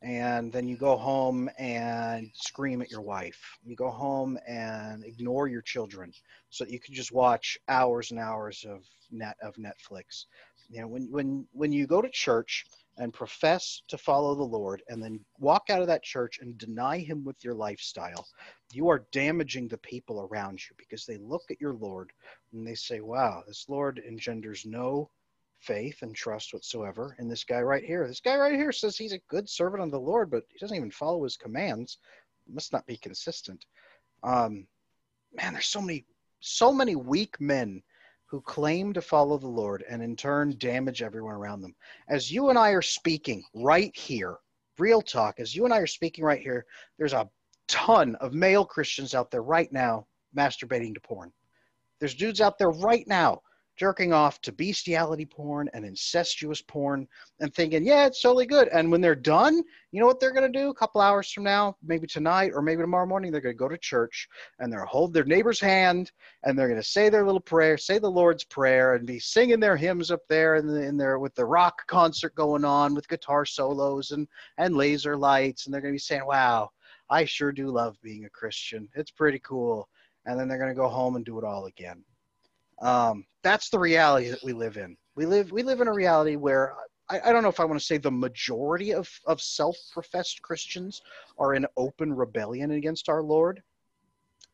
[0.03, 3.41] and then you go home and scream at your wife.
[3.65, 6.13] You go home and ignore your children
[6.51, 10.27] so you can just watch hours and hours of net of Netflix.
[10.71, 12.67] You know, when when when you go to church
[12.99, 16.99] and profess to follow the Lord and then walk out of that church and deny
[16.99, 18.27] him with your lifestyle,
[18.73, 22.13] you are damaging the people around you because they look at your Lord
[22.53, 25.11] and they say, "Wow, this Lord engenders no
[25.63, 28.07] faith and trust whatsoever in this guy right here.
[28.07, 30.77] This guy right here says he's a good servant of the Lord, but he doesn't
[30.77, 31.99] even follow his commands.
[32.53, 33.65] Must not be consistent.
[34.23, 34.67] Um,
[35.33, 36.05] man, there's so many,
[36.41, 37.83] so many weak men
[38.27, 41.75] who claim to follow the Lord and in turn damage everyone around them.
[42.09, 44.39] As you and I are speaking right here,
[44.79, 46.67] real talk, as you and I are speaking right here,
[46.99, 47.29] there's a
[47.69, 51.33] ton of male Christians out there right now masturbating to porn.
[52.01, 53.43] There's dudes out there right now
[53.77, 57.09] jerking off to bestiality porn and incestuous porn
[57.41, 58.69] and thinking, yeah, it's totally good.
[58.69, 61.45] And when they're done, you know what they're going to do a couple hours from
[61.45, 64.85] now, maybe tonight or maybe tomorrow morning, they're going to go to church and they'll
[64.85, 66.13] hold their neighbor's hand
[66.45, 69.61] and they're going to say their little prayer, say the Lord's Prayer and be singing
[69.61, 73.09] their hymns up there in, the, in there with the rock concert going on with
[73.09, 75.67] guitar solos and, and laser lights.
[75.67, 76.71] And they're going to be saying, wow,
[77.11, 78.89] I sure do love being a Christian.
[78.95, 79.89] It's pretty cool.
[80.27, 82.05] And then they're going to go home and do it all again.
[82.83, 84.97] Um, that's the reality that we live in.
[85.15, 86.75] We live we live in a reality where
[87.09, 91.01] I, I don't know if I want to say the majority of, of self-professed Christians
[91.39, 93.63] are in open rebellion against our Lord.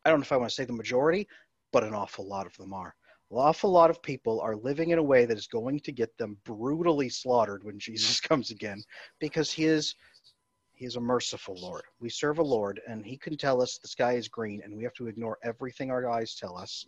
[0.04, 1.26] I don't know if I want to say the majority,
[1.72, 2.94] but an awful lot of them are.
[3.30, 6.16] An awful lot of people are living in a way that is going to get
[6.18, 8.82] them brutally slaughtered when Jesus comes again,
[9.20, 9.94] because he is
[10.74, 11.82] He is a merciful Lord.
[12.00, 14.84] We serve a Lord, and He can tell us the sky is green, and we
[14.84, 16.86] have to ignore everything our eyes tell us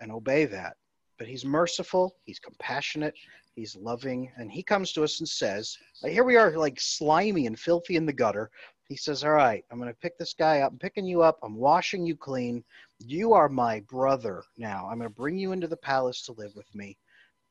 [0.00, 0.76] and obey that.
[1.18, 3.14] But He's merciful, He's compassionate,
[3.54, 7.58] He's loving, and He comes to us and says, Here we are, like slimy and
[7.58, 8.50] filthy in the gutter.
[8.88, 10.72] He says, All right, I'm going to pick this guy up.
[10.72, 11.38] I'm picking you up.
[11.42, 12.64] I'm washing you clean.
[12.98, 14.88] You are my brother now.
[14.90, 16.96] I'm going to bring you into the palace to live with me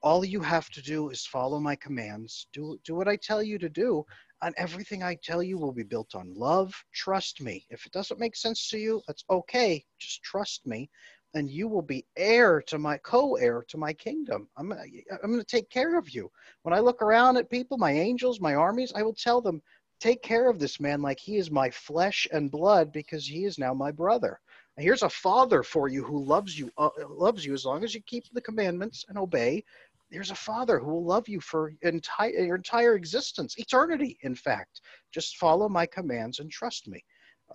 [0.02, 3.58] all you have to do is follow my commands do do what i tell you
[3.58, 4.06] to do
[4.44, 8.20] and everything i tell you will be built on love trust me if it doesn't
[8.20, 10.90] make sense to you that's okay just trust me
[11.34, 14.48] and you will be heir to my co-heir to my kingdom.
[14.58, 16.30] I'm i'm going to take care of you.
[16.64, 19.62] When i look around at people my angels my armies i will tell them
[20.00, 23.58] take care of this man like he is my flesh and blood because he is
[23.58, 24.40] now my brother.
[24.78, 28.02] Here's a father for you who loves you uh, loves you as long as you
[28.06, 29.64] keep the commandments and obey.
[30.12, 34.82] There's a father who will love you for entire your entire existence eternity in fact.
[35.12, 37.04] Just follow my commands and trust me.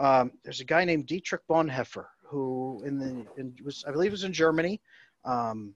[0.01, 4.25] Um, there's a guy named dietrich bonhoeffer who in the in, was i believe was
[4.25, 4.81] in germany
[5.25, 5.75] um,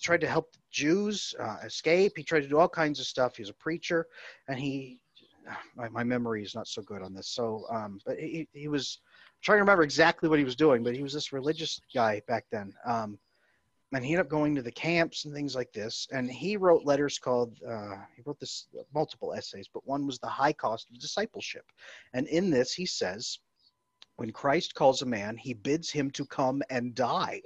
[0.00, 3.42] tried to help jews uh, escape he tried to do all kinds of stuff he
[3.42, 4.06] was a preacher
[4.48, 4.98] and he
[5.76, 9.00] my, my memory is not so good on this so um, but he, he was
[9.42, 12.44] trying to remember exactly what he was doing but he was this religious guy back
[12.50, 13.18] then um,
[13.94, 16.08] and he ended up going to the camps and things like this.
[16.10, 20.26] And he wrote letters called, uh, he wrote this multiple essays, but one was The
[20.26, 21.64] High Cost of Discipleship.
[22.12, 23.38] And in this, he says,
[24.16, 27.42] when Christ calls a man, he bids him to come and die.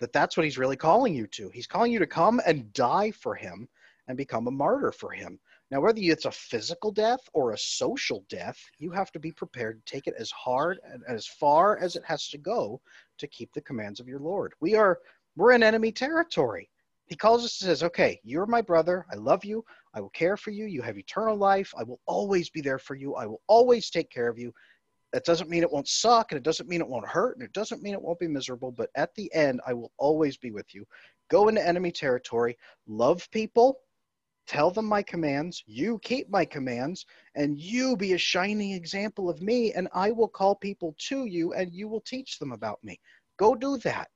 [0.00, 1.50] That that's what he's really calling you to.
[1.50, 3.68] He's calling you to come and die for him
[4.08, 5.38] and become a martyr for him.
[5.70, 9.84] Now, whether it's a physical death or a social death, you have to be prepared
[9.84, 12.80] to take it as hard and as far as it has to go
[13.18, 14.52] to keep the commands of your Lord.
[14.60, 14.98] We are
[15.36, 16.68] we're in enemy territory.
[17.06, 19.06] He calls us and says, Okay, you're my brother.
[19.12, 19.64] I love you.
[19.94, 20.66] I will care for you.
[20.66, 21.72] You have eternal life.
[21.78, 23.14] I will always be there for you.
[23.14, 24.52] I will always take care of you.
[25.12, 27.52] That doesn't mean it won't suck and it doesn't mean it won't hurt and it
[27.52, 30.74] doesn't mean it won't be miserable, but at the end, I will always be with
[30.74, 30.84] you.
[31.28, 33.80] Go into enemy territory, love people,
[34.46, 39.42] tell them my commands, you keep my commands, and you be a shining example of
[39.42, 43.00] me, and I will call people to you and you will teach them about me.
[43.36, 44.08] Go do that.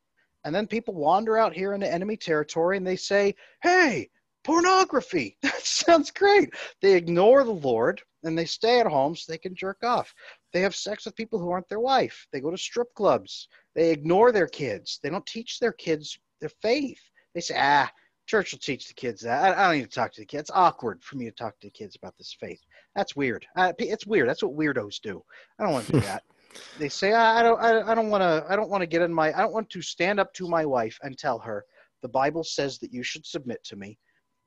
[0.45, 4.11] And then people wander out here into enemy territory and they say, hey,
[4.45, 5.39] pornography.
[5.43, 6.51] That sounds great.
[6.83, 10.15] They ignore the Lord and they stay at home so they can jerk off.
[10.55, 12.27] They have sex with people who aren't their wife.
[12.33, 13.49] They go to strip clubs.
[13.75, 15.01] They ignore their kids.
[15.03, 17.01] They don't teach their kids their faith.
[17.35, 17.91] They say, ah,
[18.27, 19.59] church will teach the kids that.
[19.59, 20.43] I, don't need to talk to the kids.
[20.43, 22.61] It's awkward for me to talk to the kids about this faith.
[22.97, 23.47] That's weird.
[23.57, 24.29] It's weird.
[24.29, 25.23] That's what weirdos do.
[25.59, 26.23] I don't want to do that
[26.79, 29.33] they say I don't I, don't want to I don't want to get in my
[29.33, 31.65] I don't want to stand up to my wife and tell her
[32.03, 33.99] the Bible says that you should submit to me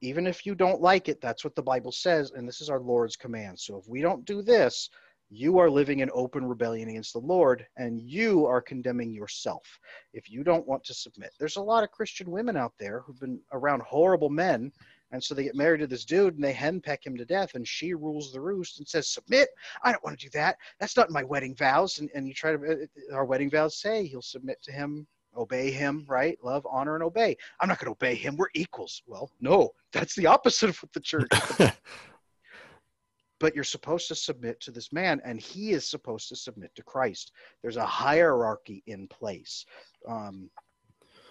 [0.02, 2.80] even if you don't like it that's what the Bible says and this is our
[2.80, 4.89] Lord's command so if we don't do this
[5.30, 9.80] you are living in open rebellion against the Lord and you are condemning yourself
[10.13, 13.20] if you don't want to submit there's a lot of Christian women out there who've
[13.20, 14.72] been around horrible men
[15.12, 17.56] and so they get married to this dude and they henpeck him to death.
[17.56, 19.50] And she rules the roost and says, Submit.
[19.84, 20.58] I don't want to do that.
[20.80, 22.00] That's not my wedding vows.
[22.00, 22.74] And, and you try to, uh,
[23.13, 26.38] uh, our wedding vows say he'll submit to him, obey him, right?
[26.44, 27.38] Love, honor, and obey.
[27.62, 28.36] I'm not going to obey him.
[28.36, 29.02] We're equals.
[29.08, 31.30] Well, no, that's the opposite of what the church.
[33.39, 36.84] but you're supposed to submit to this man and he is supposed to submit to
[36.84, 39.65] christ there's a hierarchy in place
[40.08, 40.50] um,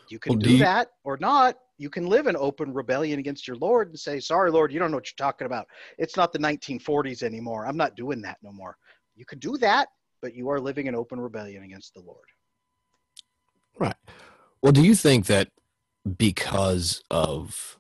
[0.09, 1.57] you can well, do, do you, that or not.
[1.79, 4.90] You can live in open rebellion against your Lord and say, Sorry, Lord, you don't
[4.90, 5.66] know what you're talking about.
[5.99, 7.66] It's not the 1940s anymore.
[7.66, 8.77] I'm not doing that no more.
[9.14, 9.88] You can do that,
[10.23, 12.27] but you are living in open rebellion against the Lord.
[13.79, 13.97] Right.
[14.62, 15.51] Well, do you think that
[16.16, 17.79] because of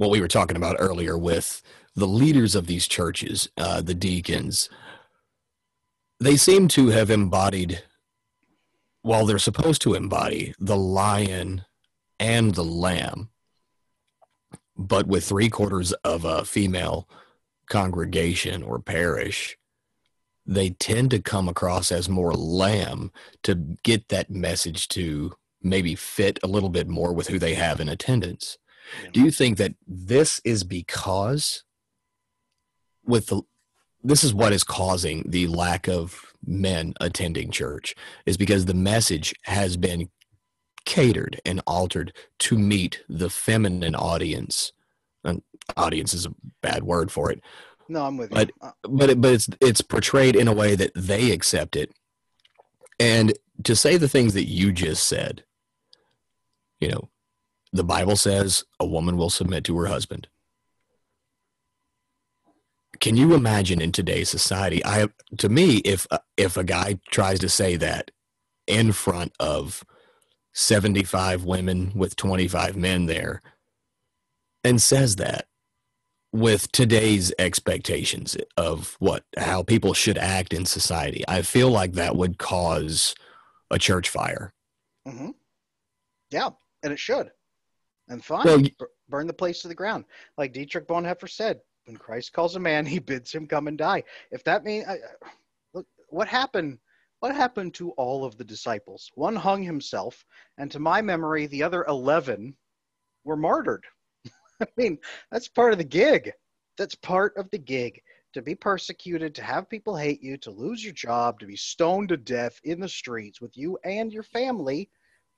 [0.00, 1.60] what we were talking about earlier with
[1.94, 4.70] the leaders of these churches, uh, the deacons,
[6.18, 7.82] they seem to have embodied
[9.02, 11.66] while they're supposed to embody the lion
[12.18, 13.28] and the lamb,
[14.74, 17.06] but with three quarters of a female
[17.68, 19.58] congregation or parish,
[20.46, 26.38] they tend to come across as more lamb to get that message to maybe fit
[26.42, 28.56] a little bit more with who they have in attendance.
[29.02, 29.10] Yeah.
[29.12, 31.64] Do you think that this is because
[33.04, 33.42] with the
[34.02, 39.34] this is what is causing the lack of men attending church is because the message
[39.42, 40.08] has been
[40.86, 44.72] catered and altered to meet the feminine audience.
[45.22, 45.42] And
[45.76, 47.42] audience is a bad word for it.
[47.88, 50.76] No i'm with but, you uh, but it, but it's it's portrayed in a way
[50.76, 51.92] that they accept it.
[52.98, 55.44] And to say the things that you just said
[56.80, 57.08] you know
[57.72, 60.28] the bible says a woman will submit to her husband
[63.00, 64.84] can you imagine in today's society?
[64.84, 65.08] I
[65.38, 68.10] to me, if uh, if a guy tries to say that
[68.66, 69.84] in front of
[70.52, 73.40] seventy five women with twenty five men there,
[74.62, 75.46] and says that
[76.32, 82.16] with today's expectations of what how people should act in society, I feel like that
[82.16, 83.14] would cause
[83.70, 84.52] a church fire.
[85.08, 85.30] Mm-hmm.
[86.30, 86.50] Yeah,
[86.82, 87.30] and it should.
[88.10, 88.62] And fine, well,
[89.08, 90.04] burn the place to the ground,
[90.36, 94.02] like Dietrich Bonhoeffer said when Christ calls a man, he bids him come and die.
[94.30, 94.86] If that means,
[95.74, 96.78] look, what happened?
[97.20, 99.10] What happened to all of the disciples?
[99.14, 100.24] One hung himself,
[100.56, 102.56] and to my memory, the other 11
[103.24, 103.84] were martyred.
[104.60, 104.98] I mean,
[105.30, 106.32] that's part of the gig.
[106.78, 108.00] That's part of the gig.
[108.32, 112.08] To be persecuted, to have people hate you, to lose your job, to be stoned
[112.10, 114.88] to death in the streets with you and your family,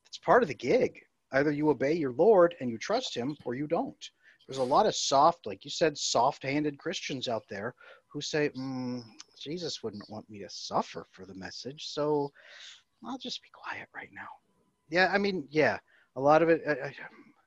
[0.06, 1.00] It's part of the gig.
[1.32, 4.10] Either you obey your Lord and you trust him, or you don't
[4.46, 7.74] there's a lot of soft, like you said, soft-handed Christians out there
[8.08, 9.02] who say, mm,
[9.40, 12.30] Jesus wouldn't want me to suffer for the message, so
[13.04, 14.28] I'll just be quiet right now.
[14.90, 15.78] Yeah, I mean, yeah,
[16.16, 16.90] a lot of it, uh,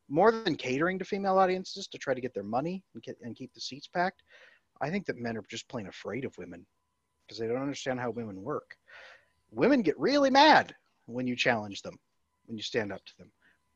[0.10, 3.36] more than catering to female audiences to try to get their money and, get, and
[3.36, 4.24] keep the seats packed.
[4.82, 6.66] I think that men are just plain afraid of women
[7.28, 8.76] because they don't understand how women work.
[9.52, 10.74] Women get really mad
[11.06, 11.98] when you challenge them,
[12.46, 13.32] when you stand up to them,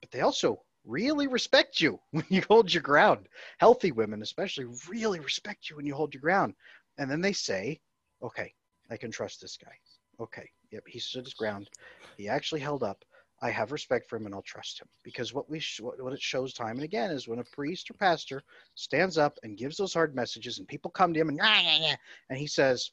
[0.10, 3.28] but they also really respect you when you hold your ground.
[3.60, 6.54] Healthy women, especially, really respect you when you hold your ground.
[6.98, 7.80] And then they say,
[8.22, 8.54] okay,
[8.90, 9.72] I can trust this guy.
[10.20, 11.70] Okay, yep, he stood his ground.
[12.18, 13.04] He actually held up.
[13.42, 14.88] I have respect for him and I'll trust him.
[15.02, 17.94] Because what we sh- what it shows time and again is when a priest or
[17.94, 18.44] pastor
[18.76, 21.96] stands up and gives those hard messages and people come to him and ah,
[22.30, 22.92] and he says,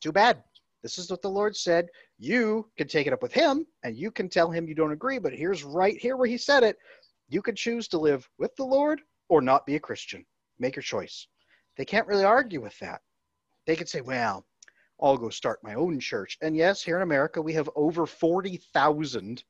[0.00, 0.44] "Too bad.
[0.82, 1.88] This is what the Lord said.
[2.18, 5.18] You can take it up with him and you can tell him you don't agree,
[5.18, 6.76] but here's right here where he said it.
[7.28, 10.26] You could choose to live with the Lord or not be a Christian.
[10.58, 11.28] Make your choice.
[11.76, 13.00] They can't really argue with that.
[13.66, 14.44] They could say, well,
[15.00, 16.36] I'll go start my own church.
[16.42, 19.42] And yes, here in America, we have over 40,000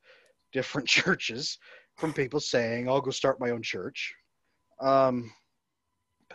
[0.52, 1.58] different churches
[1.96, 4.14] from people saying, I'll go start my own church.
[4.80, 5.32] Um,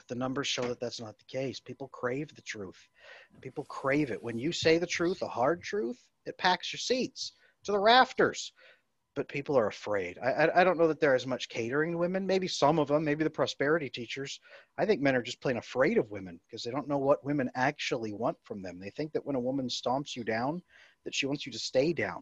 [0.08, 1.60] the numbers show that that's not the case.
[1.60, 2.88] People crave the truth.
[3.42, 4.22] People crave it.
[4.22, 7.34] When you say the truth, a hard truth, it packs your seats
[7.64, 8.52] to the rafters
[9.18, 10.20] but people are afraid.
[10.24, 12.28] I, I, I don't know that there is as much catering to women.
[12.28, 14.40] Maybe some of them, maybe the prosperity teachers.
[14.78, 17.50] I think men are just plain afraid of women because they don't know what women
[17.56, 18.80] actually want from them.
[18.80, 20.62] They think that when a woman stomps you down,
[21.04, 22.22] that she wants you to stay down.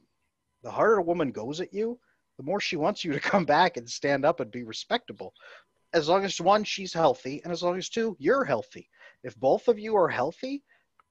[0.64, 2.00] The harder a woman goes at you,
[2.38, 5.34] the more she wants you to come back and stand up and be respectable.
[5.96, 8.90] As long as one, she's healthy, and as long as two, you're healthy.
[9.24, 10.62] If both of you are healthy,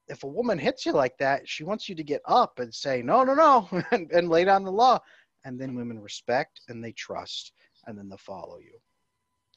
[0.07, 3.01] if a woman hits you like that, she wants you to get up and say,
[3.01, 4.99] no, no, no, and, and lay down the law.
[5.43, 7.51] And then women respect and they trust
[7.87, 8.77] and then they'll follow you.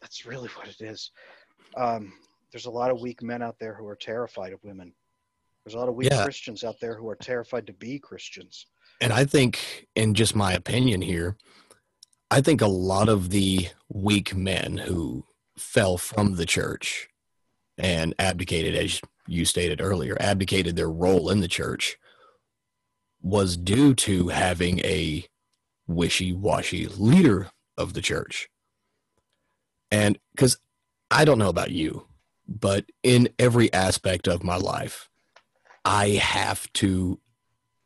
[0.00, 1.10] That's really what it is.
[1.76, 2.12] Um,
[2.52, 4.92] there's a lot of weak men out there who are terrified of women.
[5.64, 6.24] There's a lot of weak yeah.
[6.24, 8.66] christians out there who are terrified to be christians.
[9.02, 11.36] And i think in just my opinion here
[12.30, 15.24] i think a lot of the weak men who
[15.56, 17.08] fell from the church
[17.76, 21.98] and abdicated as you stated earlier abdicated their role in the church
[23.20, 25.26] was due to having a
[25.86, 28.48] wishy washy leader of the church.
[29.90, 30.58] And because
[31.10, 32.06] I don't know about you,
[32.46, 35.08] but in every aspect of my life,
[35.84, 37.20] I have to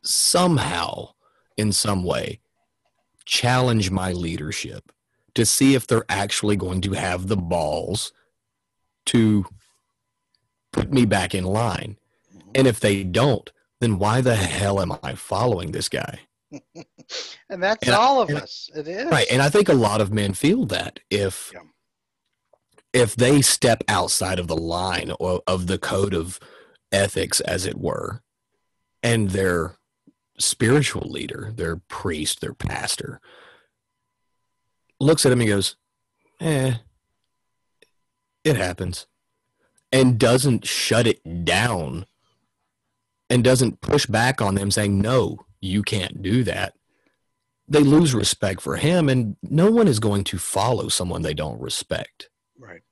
[0.03, 1.11] somehow,
[1.57, 2.40] in some way,
[3.24, 4.92] challenge my leadership
[5.34, 8.12] to see if they're actually going to have the balls
[9.06, 9.46] to
[10.72, 11.96] put me back in line.
[12.34, 12.50] Mm-hmm.
[12.54, 13.50] And if they don't,
[13.80, 16.20] then why the hell am I following this guy?
[17.48, 18.70] and that's and all I, of us.
[18.74, 21.60] It is right, and I think a lot of men feel that if yeah.
[22.92, 26.38] if they step outside of the line or of the code of
[26.92, 28.22] ethics, as it were,
[29.02, 29.76] and their
[30.39, 33.20] spiritual leader, their priest, their pastor,
[35.01, 35.76] looks at him and goes,
[36.41, 36.74] "Eh,
[38.45, 39.07] it happens,"
[39.91, 42.07] and doesn't shut it down
[43.28, 46.74] and doesn't push back on them saying no you can't do that,
[47.66, 51.61] they lose respect for him, and no one is going to follow someone they don't
[51.61, 52.28] respect.
[52.59, 52.83] Right.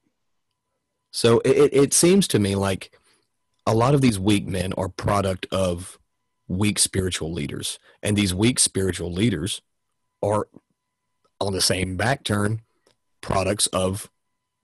[1.11, 2.97] So it, it seems to me like
[3.66, 5.99] a lot of these weak men are product of
[6.51, 9.62] weak spiritual leaders, and these weak spiritual leaders
[10.22, 10.48] are
[11.40, 12.61] on the same back turn
[13.22, 14.11] products of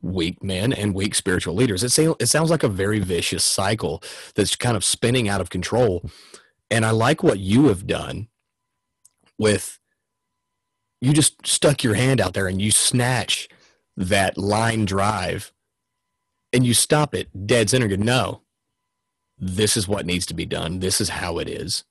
[0.03, 1.82] weak men and weak spiritual leaders.
[1.82, 4.03] It, it sounds like a very vicious cycle
[4.34, 6.11] that's kind of spinning out of control
[6.70, 8.28] and I like what you have done
[9.39, 9.78] with
[11.01, 13.49] you just stuck your hand out there and you snatch
[13.97, 15.53] that line drive
[16.53, 17.95] and you stop it dead center.
[17.97, 18.43] No,
[19.39, 20.78] this is what needs to be done.
[20.78, 21.84] This is how it is.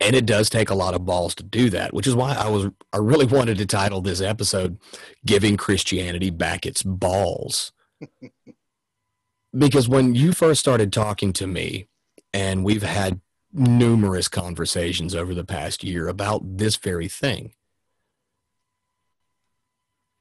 [0.00, 2.48] And it does take a lot of balls to do that, which is why I
[2.48, 4.78] was I really wanted to title this episode
[5.26, 7.72] Giving Christianity Back Its Balls.
[9.56, 11.88] because when you first started talking to me,
[12.32, 13.20] and we've had
[13.52, 17.52] numerous conversations over the past year about this very thing,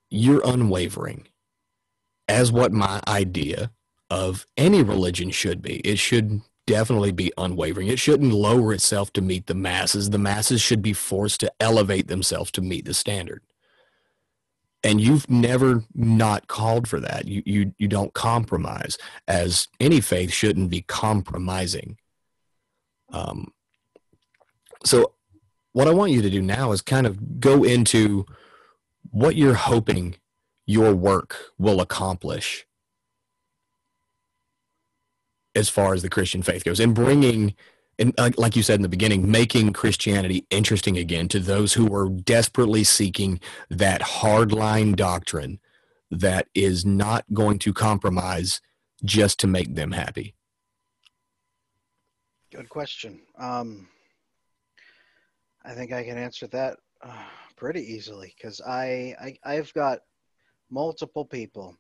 [0.10, 1.28] you're unwavering
[2.28, 3.72] as what my idea
[4.10, 5.78] of any religion should be.
[5.80, 7.88] It should definitely be unwavering.
[7.88, 10.10] It shouldn't lower itself to meet the masses.
[10.10, 13.42] The masses should be forced to elevate themselves to meet the standard.
[14.84, 17.28] And you've never not called for that.
[17.28, 18.98] You you you don't compromise,
[19.28, 21.98] as any faith shouldn't be compromising.
[23.12, 23.52] Um,
[24.86, 25.14] so,
[25.74, 28.26] what I want you to do now is kind of go into
[29.10, 30.16] what you're hoping
[30.66, 32.66] your work will accomplish
[35.56, 37.56] as far as the Christian faith goes, and bringing
[38.00, 42.08] and like you said in the beginning, making Christianity interesting again to those who are
[42.08, 45.60] desperately seeking that hardline doctrine
[46.10, 48.62] that is not going to compromise
[49.04, 50.34] just to make them happy.
[52.52, 53.22] Good question.
[53.38, 53.88] Um,
[55.64, 57.24] I think I can answer that uh,
[57.58, 60.00] pretty easily because I, I I've got
[60.72, 61.76] multiple people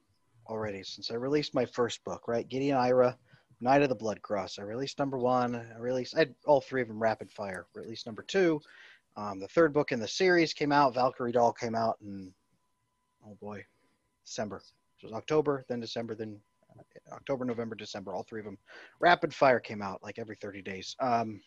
[0.47, 2.28] already since I released my first book.
[2.28, 3.17] Right, Gideon Ira
[3.62, 4.60] Night of the Blood Cross.
[4.60, 5.55] I released number one.
[5.55, 7.68] I released I had all three of them rapid fire.
[7.74, 8.62] Released number two.
[9.18, 10.93] Um, the third book in the series came out.
[10.93, 12.34] Valkyrie Doll came out in
[13.28, 13.64] oh boy,
[14.26, 14.62] December.
[15.01, 16.39] It was October, then December, then
[16.78, 18.14] uh, October, November, December.
[18.14, 18.57] All three of them.
[18.99, 20.95] Rapid fire came out like every 30 days.
[20.99, 21.41] Um,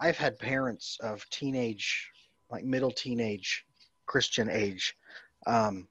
[0.00, 2.08] I've had parents of teenage,
[2.50, 3.66] like middle teenage
[4.06, 4.96] Christian age,
[5.46, 5.86] um,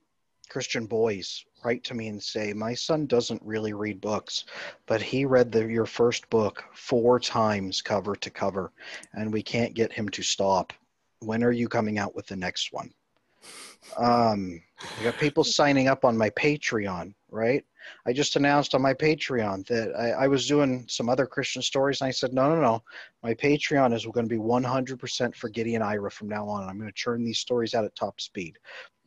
[0.49, 4.45] Christian boys write to me and say, My son doesn't really read books,
[4.87, 8.71] but he read the, your first book four times cover to cover,
[9.13, 10.73] and we can't get him to stop.
[11.19, 12.91] When are you coming out with the next one?
[13.97, 14.61] Um,
[14.99, 17.63] I got people signing up on my Patreon, right?
[18.05, 22.01] I just announced on my Patreon that I, I, was doing some other Christian stories,
[22.01, 22.83] and I said, no, no, no.
[23.23, 26.67] My Patreon is going to be 100% for Gideon Ira from now on.
[26.67, 28.57] I'm going to churn these stories out at top speed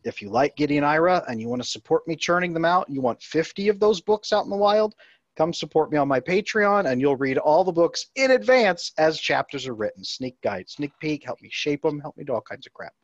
[0.05, 3.01] if you like Gideon Ira and you want to support me churning them out, you
[3.01, 4.95] want 50 of those books out in the wild,
[5.37, 9.19] come support me on my Patreon and you'll read all the books in advance as
[9.19, 10.05] chapters are written.
[10.05, 12.95] Sneak guide, sneak peek, help me shape them, help me do all kinds of crap.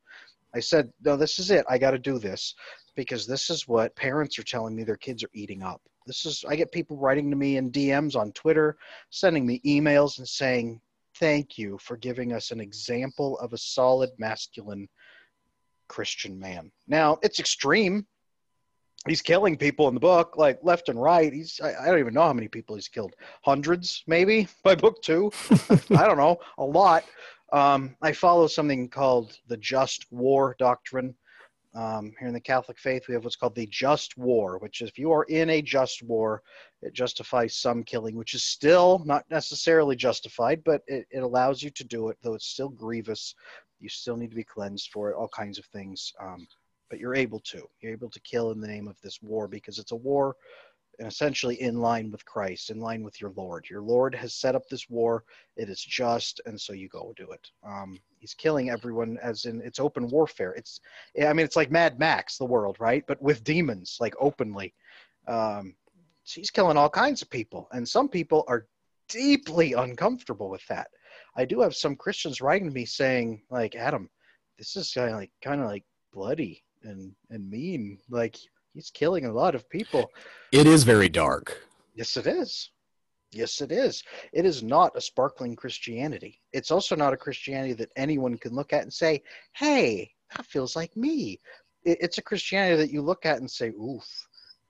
[0.55, 1.65] I said, no, this is it.
[1.69, 2.55] I got to do this
[2.97, 5.81] because this is what parents are telling me their kids are eating up.
[6.07, 8.77] This is, I get people writing to me in DMs on Twitter,
[9.11, 10.81] sending me emails and saying,
[11.19, 14.89] thank you for giving us an example of a solid masculine
[15.89, 16.71] Christian man.
[16.87, 18.07] Now, it's extreme.
[19.07, 21.33] He's killing people in the book, like left and right.
[21.33, 23.15] He's, I, I don't even know how many people he's killed.
[23.43, 25.31] Hundreds, maybe, by book two.
[25.71, 27.05] I don't know, a lot.
[27.53, 31.15] Um, I follow something called the just war doctrine.
[31.75, 34.89] Um, here in the Catholic faith, we have what's called the just war, which is
[34.89, 36.43] if you are in a just war,
[36.83, 41.71] it justifies some killing, which is still not necessarily justified, but it, it allows you
[41.71, 43.35] to do it, though it's still grievous.
[43.81, 46.13] You still need to be cleansed for it, all kinds of things.
[46.21, 46.47] Um,
[46.91, 47.69] but you're able to.
[47.81, 50.37] You're able to kill in the name of this war because it's a war
[50.99, 53.67] and essentially in line with Christ, in line with your Lord.
[53.71, 55.25] Your Lord has set up this war.
[55.57, 57.51] It is just, and so you go do it.
[57.65, 60.55] Um, he's killing everyone as in it's open warfare.
[60.55, 60.81] It's,
[61.21, 63.05] I mean, it's like Mad Max, the world, right?
[63.07, 64.75] But with demons, like openly.
[65.29, 65.75] Um,
[66.25, 68.67] so he's killing all kinds of people, and some people are
[69.09, 70.89] deeply uncomfortable with that.
[71.37, 74.11] I do have some Christians writing to me saying, like, Adam,
[74.59, 77.99] this is kind of like kind of like bloody and and mean.
[78.11, 78.37] Like
[78.75, 80.11] he's killing a lot of people.
[80.53, 81.63] It is very dark.
[81.95, 82.71] Yes, it is.
[83.31, 84.03] Yes, it is.
[84.33, 86.41] It is not a sparkling Christianity.
[86.53, 89.23] It's also not a Christianity that anyone can look at and say,
[89.53, 91.41] "Hey, that feels like me."
[91.85, 94.07] It's a Christianity that you look at and say, "Oof."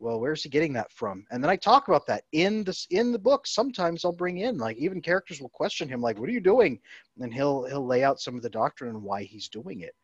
[0.01, 1.25] Well where's he getting that from?
[1.31, 3.47] And then i talk about that in this in the book.
[3.47, 6.79] Sometimes i'll bring in like even characters will question him like what are you doing?
[7.21, 9.95] And he'll he'll lay out some of the doctrine and why he's doing it.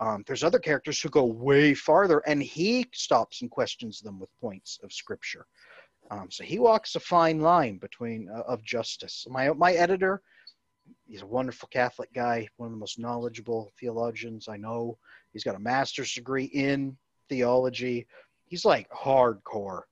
[0.00, 4.30] Um, there's other characters who go way farther and he stops and questions them with
[4.40, 5.46] points of scripture.
[6.10, 9.26] Um, so he walks a fine line between uh, of justice.
[9.28, 10.22] My my editor
[11.06, 14.98] he's a wonderful catholic guy one of the most knowledgeable theologians i know.
[15.32, 16.96] He's got a master's degree in
[17.28, 18.06] theology
[18.48, 19.82] he's like hardcore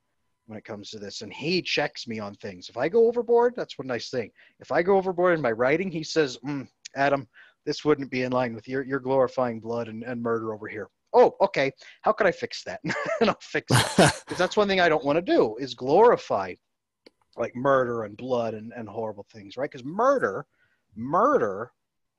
[0.47, 2.69] when it comes to this and he checks me on things.
[2.69, 4.31] If i go overboard that's one nice thing.
[4.61, 7.29] If i go overboard in my writing he says mm, adam
[7.65, 10.89] this wouldn't be in line with your, your glorifying blood and, and murder over here.
[11.13, 11.73] Oh okay.
[12.03, 12.81] How could i fix that?
[13.21, 14.13] And i'll fix it.
[14.27, 16.55] Because that's one thing i don't want to do is glorify
[17.37, 19.71] like murder and blood and, and horrible things, right?
[19.71, 20.47] Because murder,
[20.95, 21.73] murder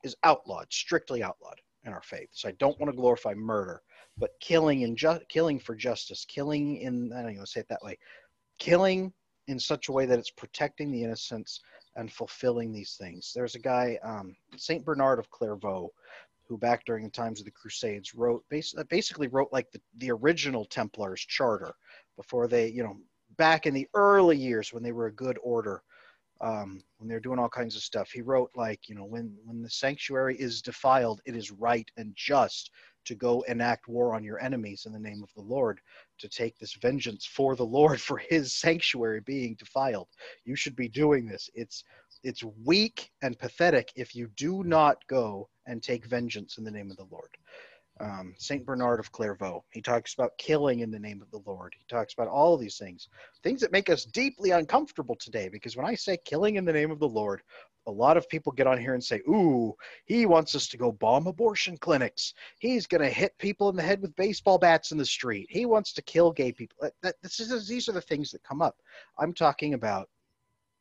[0.04, 2.30] is outlawed, strictly outlawed in our faith.
[2.32, 3.82] So I don't want to glorify murder,
[4.18, 7.84] but killing and ju- killing for justice, killing in I don't even say it that
[7.84, 7.98] way,
[8.60, 9.14] killing
[9.48, 11.62] in such a way that it's protecting the innocents
[11.96, 13.32] and fulfilling these things.
[13.34, 15.90] There's a guy, um, Saint Bernard of Clairvaux,
[16.48, 18.44] who back during the times of the Crusades wrote
[18.90, 21.74] basically wrote like the, the original Templars charter
[22.16, 22.98] before they, you know,
[23.38, 25.84] back in the early years when they were a good order,
[26.40, 28.12] um, when they're doing all kinds of stuff.
[28.12, 32.14] He wrote like, you know, when when the sanctuary is defiled, it is right and
[32.16, 32.72] just
[33.08, 35.80] to go enact war on your enemies in the name of the Lord,
[36.20, 40.08] to take this vengeance for the Lord for his sanctuary being defiled.
[40.46, 41.50] You should be doing this.
[41.54, 41.84] It's
[42.24, 46.92] it's weak and pathetic if you do not go and take vengeance in the name
[46.92, 47.30] of the Lord
[48.00, 49.64] um, Saint Bernard of Clairvaux.
[49.72, 51.76] He talks about killing in the name of the Lord.
[51.78, 53.10] He talks about all of these things,
[53.44, 55.50] things that make us deeply uncomfortable today.
[55.50, 57.42] Because when I say killing in the name of the Lord,
[57.88, 59.74] a lot of people get on here and say, "Ooh,
[60.06, 62.34] he wants us to go bomb abortion clinics.
[62.60, 65.48] He's going to hit people in the head with baseball bats in the street.
[65.50, 68.44] He wants to kill gay people." That, that, this is, these are the things that
[68.44, 68.76] come up.
[69.18, 70.10] I'm talking about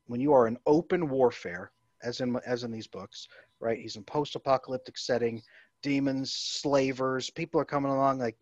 [0.06, 1.70] when you are in open warfare,
[2.02, 3.28] as in as in these books,
[3.60, 3.78] right?
[3.78, 5.42] He's in post-apocalyptic setting
[5.86, 8.36] demons, slavers, people are coming along like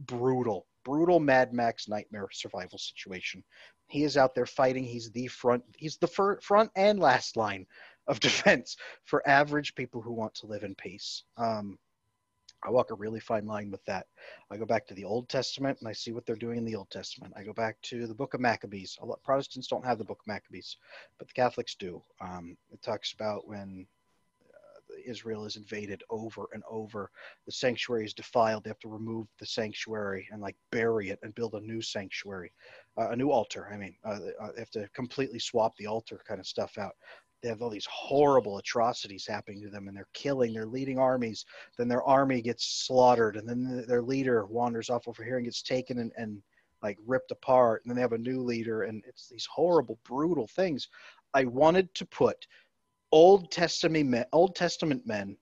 [0.00, 3.44] brutal, brutal Mad Max nightmare survival situation.
[3.88, 4.82] He is out there fighting.
[4.82, 5.62] He's the front.
[5.76, 7.66] He's the fir- front and last line
[8.06, 11.24] of defense for average people who want to live in peace.
[11.36, 11.78] Um,
[12.66, 14.06] I walk a really fine line with that.
[14.50, 16.76] I go back to the Old Testament and I see what they're doing in the
[16.76, 17.34] Old Testament.
[17.36, 18.96] I go back to the Book of Maccabees.
[19.02, 20.78] A lot, Protestants don't have the Book of Maccabees,
[21.18, 22.02] but the Catholics do.
[22.22, 23.86] Um, it talks about when
[25.04, 27.10] Israel is invaded over and over.
[27.46, 28.64] The sanctuary is defiled.
[28.64, 32.52] They have to remove the sanctuary and like bury it and build a new sanctuary,
[32.98, 33.68] uh, a new altar.
[33.72, 36.92] I mean, uh, uh, they have to completely swap the altar kind of stuff out.
[37.42, 40.52] They have all these horrible atrocities happening to them, and they're killing.
[40.52, 41.44] They're leading armies.
[41.76, 45.62] Then their army gets slaughtered, and then their leader wanders off over here and gets
[45.62, 46.42] taken and, and
[46.82, 47.82] like ripped apart.
[47.84, 50.88] And then they have a new leader, and it's these horrible, brutal things.
[51.34, 52.46] I wanted to put
[53.12, 55.36] Old Testament men, Old Testament men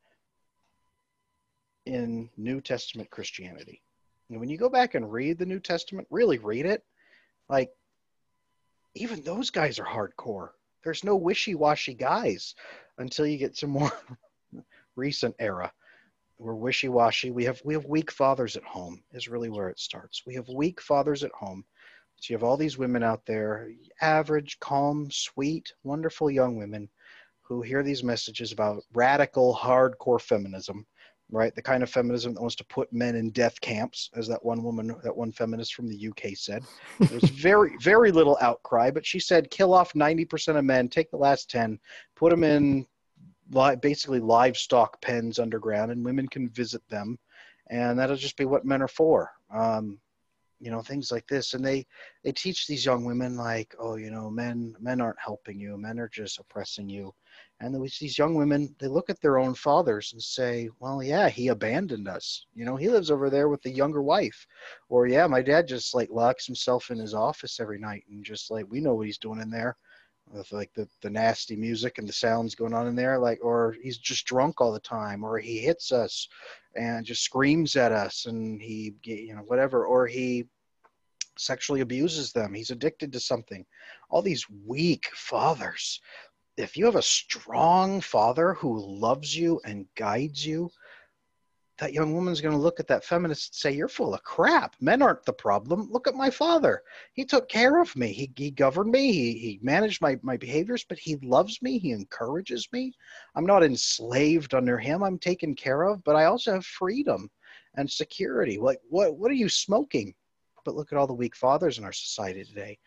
[1.87, 3.83] in New Testament Christianity.
[4.31, 6.83] And when you go back and read the New Testament, really read it,
[7.49, 7.71] like
[8.95, 10.51] even those guys are hardcore.
[10.83, 12.55] There's no wishy-washy guys
[12.99, 13.93] until you get to more
[14.97, 15.73] recent era.
[16.39, 17.31] We're wishy-washy.
[17.31, 20.23] We have we have weak fathers at home is really where it starts.
[20.27, 21.65] We have weak fathers at home.
[22.17, 26.89] So you have all these women out there, average, calm, sweet, wonderful young women
[27.45, 30.87] who hear these messages about radical, hardcore feminism,
[31.31, 31.55] right?
[31.55, 34.63] The kind of feminism that wants to put men in death camps, as that one
[34.63, 36.65] woman, that one feminist from the UK said.
[37.01, 41.19] There's very, very little outcry, but she said, kill off 90% of men, take the
[41.19, 41.79] last 10,
[42.17, 42.87] put them in
[43.53, 47.19] li- basically livestock pens underground, and women can visit them.
[47.69, 49.31] And that'll just be what men are for.
[49.55, 49.99] Um,
[50.61, 51.87] you know things like this and they
[52.23, 55.99] they teach these young women like oh you know men men aren't helping you men
[55.99, 57.13] are just oppressing you
[57.65, 61.49] and these young women they look at their own fathers and say well yeah he
[61.49, 62.47] abandoned us.
[62.55, 64.47] You know he lives over there with the younger wife.
[64.89, 68.51] Or yeah my dad just like locks himself in his office every night and just
[68.51, 69.77] like we know what he's doing in there
[70.31, 73.77] with like the, the nasty music and the sounds going on in there like or
[73.83, 76.29] he's just drunk all the time or he hits us
[76.77, 80.47] and just screams at us and he you know whatever or he
[81.37, 82.55] sexually abuses them.
[82.55, 83.65] He's addicted to something.
[84.11, 86.01] All these weak fathers
[86.57, 90.71] if you have a strong father who loves you and guides you,
[91.79, 94.77] that young woman's going to look at that feminist and say, You're full of crap.
[94.81, 95.89] Men aren't the problem.
[95.91, 96.83] Look at my father.
[97.15, 98.13] He took care of me.
[98.13, 99.13] He, he governed me.
[99.13, 101.79] He, he managed my, my behaviors, but he loves me.
[101.79, 102.93] He encourages me.
[103.35, 105.03] I'm not enslaved under him.
[105.03, 107.29] I'm taken care of, but I also have freedom
[107.75, 108.57] and security.
[108.57, 110.15] Like, what, what are you smoking?
[110.65, 112.79] But look at all the weak fathers in our society today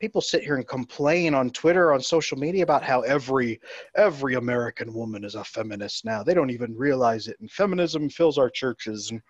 [0.00, 3.60] people sit here and complain on Twitter, on social media about how every
[3.94, 6.22] every American woman is a feminist now.
[6.22, 7.38] They don't even realize it.
[7.40, 9.10] And feminism fills our churches.
[9.10, 9.20] And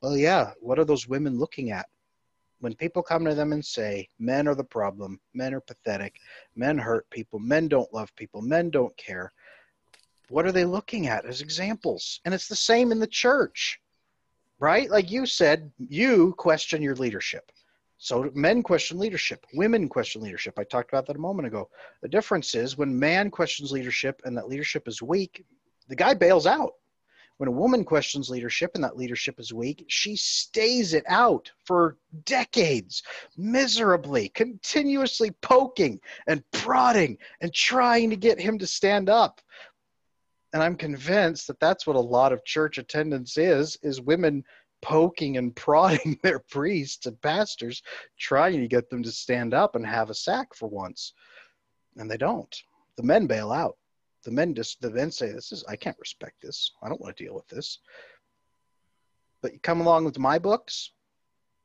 [0.00, 1.86] well, yeah, what are those women looking at?
[2.60, 6.16] When people come to them and say, men are the problem, men are pathetic,
[6.54, 9.32] men hurt people, men don't love people, men don't care,
[10.28, 12.20] what are they looking at as examples?
[12.24, 13.80] And it's the same in the church,
[14.58, 14.90] right?
[14.90, 17.50] Like you said, you question your leadership
[18.02, 20.58] so men question leadership, women question leadership.
[20.58, 21.68] I talked about that a moment ago.
[22.00, 25.44] The difference is when man questions leadership and that leadership is weak,
[25.88, 26.72] the guy bails out.
[27.36, 31.98] When a woman questions leadership and that leadership is weak, she stays it out for
[32.24, 33.02] decades,
[33.36, 39.42] miserably, continuously poking and prodding and trying to get him to stand up.
[40.54, 44.42] And I'm convinced that that's what a lot of church attendance is, is women
[44.82, 47.82] poking and prodding their priests and pastors,
[48.18, 51.12] trying to get them to stand up and have a sack for once.
[51.96, 52.54] And they don't.
[52.96, 53.76] The men bail out
[54.24, 56.72] the men just the men say this is I can't respect this.
[56.82, 57.78] I don't want to deal with this.
[59.42, 60.90] But you come along with my books,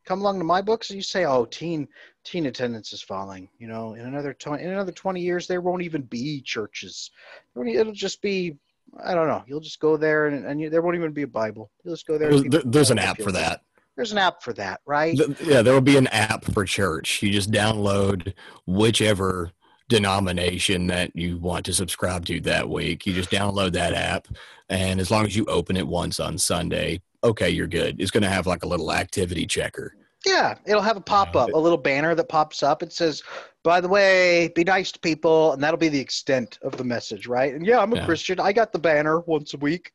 [0.06, 1.88] come along to my books, and you say, "Oh, teen
[2.24, 5.84] teen attendance is falling." You know, in another twenty in another twenty years, there won't
[5.84, 7.12] even be churches.
[7.56, 8.58] It'll just be
[9.04, 9.44] I don't know.
[9.48, 11.72] You'll just go there, and, and you, there won't even be a Bible.
[11.84, 12.30] You'll just go there.
[12.40, 13.62] There's, there's an app for that.
[13.96, 15.18] There's an app for that, right?
[15.18, 17.22] The, yeah, there will be an app for church.
[17.24, 18.34] You just download
[18.66, 19.52] whichever
[19.88, 23.06] denomination that you want to subscribe to that week.
[23.06, 24.28] You just download that app,
[24.70, 28.00] and as long as you open it once on Sunday, okay, you're good.
[28.00, 29.96] It's going to have like a little activity checker.
[30.26, 32.82] Yeah, it'll have a pop up, a little banner that pops up.
[32.82, 33.22] It says,
[33.66, 37.28] "By the way, be nice to people," and that'll be the extent of the message,
[37.28, 37.54] right?
[37.54, 38.06] And yeah, I'm a yeah.
[38.06, 38.40] Christian.
[38.40, 39.92] I got the banner once a week.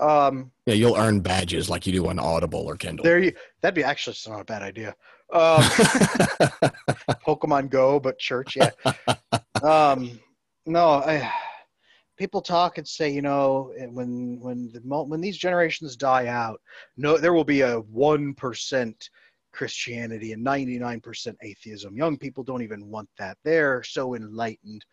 [0.00, 3.02] Um, yeah, you'll earn badges like you do on Audible or Kindle.
[3.02, 3.32] There, you.
[3.62, 4.94] That'd be actually not a bad idea.
[5.32, 5.62] Um,
[7.26, 8.70] Pokemon Go, but church, yeah.
[9.62, 10.20] Um,
[10.66, 11.32] no, I,
[12.16, 16.60] people talk and say, you know, when when the when these generations die out,
[16.96, 19.10] no, there will be a one percent
[19.56, 21.96] Christianity and ninety nine percent atheism.
[21.96, 23.38] Young people don't even want that.
[23.42, 24.84] They're so enlightened.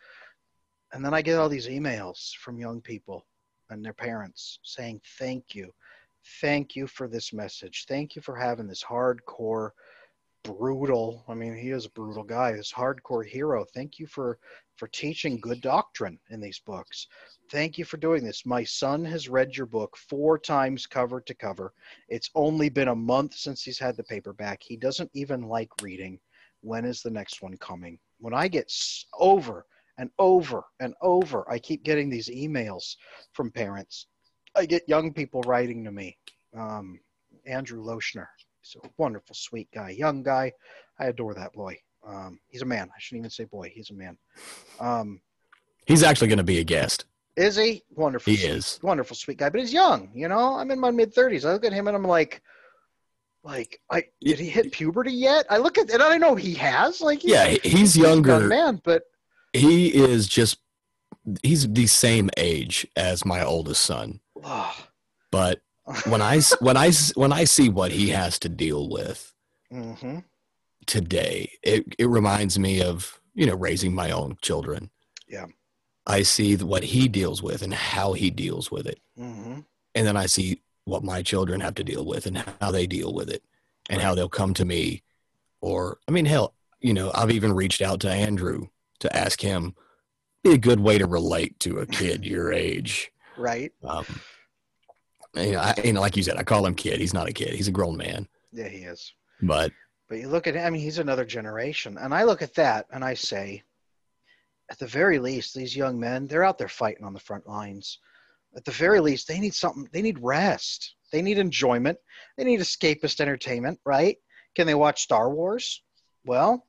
[0.93, 3.25] And then I get all these emails from young people
[3.69, 5.73] and their parents saying, "Thank you,
[6.39, 7.85] thank you for this message.
[7.87, 9.71] Thank you for having this hardcore."
[10.43, 11.23] Brutal.
[11.27, 12.51] I mean, he is a brutal guy.
[12.51, 13.65] This hardcore hero.
[13.73, 14.39] Thank you for
[14.77, 17.07] for teaching good doctrine in these books.
[17.51, 18.45] Thank you for doing this.
[18.45, 21.73] My son has read your book four times cover to cover.
[22.09, 24.63] It's only been a month since he's had the paperback.
[24.63, 26.19] He doesn't even like reading.
[26.61, 27.99] When is the next one coming?
[28.19, 28.71] When I get
[29.19, 29.65] over
[29.97, 32.95] and over and over, I keep getting these emails
[33.33, 34.07] from parents.
[34.55, 36.17] I get young people writing to me.
[36.55, 36.99] Um,
[37.45, 38.27] Andrew Lochner,
[38.63, 40.53] He's a wonderful, sweet guy, young guy.
[40.99, 41.77] I adore that boy.
[42.05, 42.89] Um, he's a man.
[42.95, 43.71] I shouldn't even say boy.
[43.73, 44.17] He's a man.
[44.79, 45.21] Um,
[45.85, 47.05] he's actually going to be a guest.
[47.35, 48.31] Is he wonderful?
[48.31, 49.49] He sweet, is wonderful, sweet guy.
[49.49, 50.11] But he's young.
[50.13, 51.45] You know, I'm in my mid thirties.
[51.45, 52.41] I look at him and I'm like,
[53.43, 55.45] like, I did he hit puberty yet?
[55.49, 57.01] I look at and I know he has.
[57.01, 59.03] Like, he's, yeah, he's younger, he's man, but
[59.51, 60.59] he is just
[61.41, 64.19] he's the same age as my oldest son.
[65.31, 65.59] but
[66.05, 69.33] when I when I when I see what he has to deal with
[69.71, 70.19] mm-hmm.
[70.85, 74.89] today, it it reminds me of you know raising my own children.
[75.27, 75.47] Yeah,
[76.07, 79.59] I see what he deals with and how he deals with it, mm-hmm.
[79.95, 83.13] and then I see what my children have to deal with and how they deal
[83.13, 83.43] with it,
[83.89, 84.05] and right.
[84.05, 85.03] how they'll come to me,
[85.59, 88.67] or I mean, hell, you know, I've even reached out to Andrew
[88.99, 89.75] to ask him
[90.43, 93.73] be a good way to relate to a kid your age, right?
[93.83, 94.05] Um,
[95.35, 96.99] you know, I, you know, like you said, I call him kid.
[96.99, 97.53] He's not a kid.
[97.53, 98.27] He's a grown man.
[98.51, 99.13] Yeah, he is.
[99.41, 99.71] But
[100.09, 100.65] but you look at him.
[100.65, 103.63] I mean, he's another generation, and I look at that and I say,
[104.69, 107.99] at the very least, these young men, they're out there fighting on the front lines.
[108.55, 109.89] At the very least, they need something.
[109.91, 110.95] They need rest.
[111.11, 111.97] They need enjoyment.
[112.37, 114.17] They need escapist entertainment, right?
[114.55, 115.81] Can they watch Star Wars?
[116.25, 116.65] Well,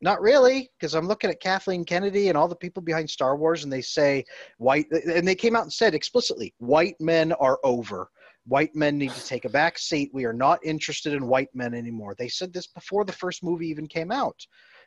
[0.00, 3.64] not really, because I'm looking at Kathleen Kennedy and all the people behind Star Wars,
[3.64, 4.24] and they say
[4.58, 8.08] white, and they came out and said explicitly, white men are over.
[8.46, 10.10] White men need to take a back seat.
[10.14, 12.14] We are not interested in white men anymore.
[12.16, 14.46] They said this before the first movie even came out.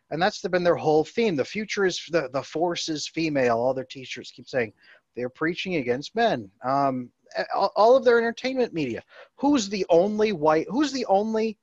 [0.09, 1.36] And that's been their whole theme.
[1.36, 3.57] The future is the, the force is female.
[3.57, 4.74] All their t-shirts keep saying
[5.16, 6.49] they're preaching against men.
[6.66, 7.12] Um,
[7.53, 9.03] all of their entertainment media.
[9.38, 10.68] Who's the only white?
[10.70, 11.57] Who's the only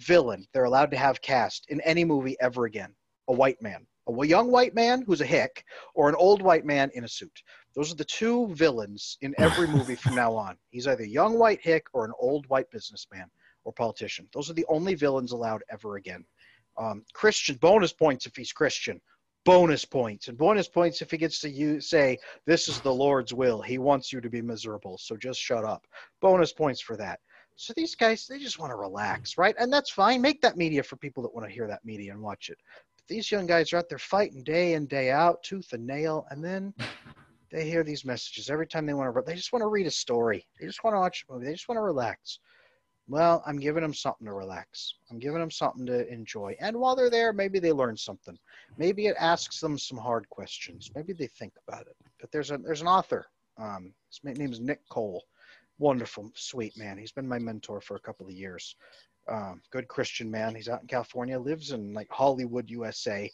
[0.00, 2.94] villain they're allowed to have cast in any movie ever again.
[3.28, 3.86] A white man.
[4.08, 7.42] A young white man who's a hick or an old white man in a suit.
[7.74, 10.56] Those are the two villains in every movie from now on.
[10.70, 13.30] He's either a young white hick or an old white businessman
[13.64, 14.26] or politician.
[14.32, 16.24] Those are the only villains allowed ever again.
[16.78, 19.00] Um, christian bonus points if he's christian.
[19.44, 20.28] Bonus points.
[20.28, 23.60] And bonus points if he gets to use, say this is the lord's will.
[23.60, 24.98] He wants you to be miserable.
[24.98, 25.86] So just shut up.
[26.20, 27.20] Bonus points for that
[27.60, 29.56] so these guys, they just want to relax, right?
[29.58, 30.22] And that's fine.
[30.22, 32.58] Make that media for people that want to hear that media and watch it.
[32.94, 36.24] But these young guys are out there fighting day in, day out, tooth and nail,
[36.30, 36.72] and then
[37.50, 39.22] they hear these messages every time they want to.
[39.26, 40.46] They just want to read a story.
[40.60, 41.46] They just want to watch a movie.
[41.46, 42.38] They just want to relax.
[43.08, 44.94] Well, I'm giving them something to relax.
[45.10, 46.54] I'm giving them something to enjoy.
[46.60, 48.38] And while they're there, maybe they learn something.
[48.76, 50.92] Maybe it asks them some hard questions.
[50.94, 51.96] Maybe they think about it.
[52.20, 55.24] But there's a there's an author Um, his name is Nick Cole.
[55.78, 56.98] Wonderful, sweet man.
[56.98, 58.74] He's been my mentor for a couple of years.
[59.28, 60.54] Um, good Christian man.
[60.54, 63.30] He's out in California, lives in like Hollywood, USA.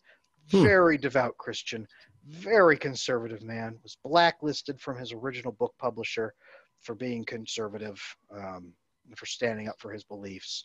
[0.51, 0.63] Hmm.
[0.63, 1.87] Very devout Christian,
[2.27, 3.79] very conservative man.
[3.83, 6.35] Was blacklisted from his original book publisher
[6.83, 8.75] for being conservative, um,
[9.17, 10.65] for standing up for his beliefs.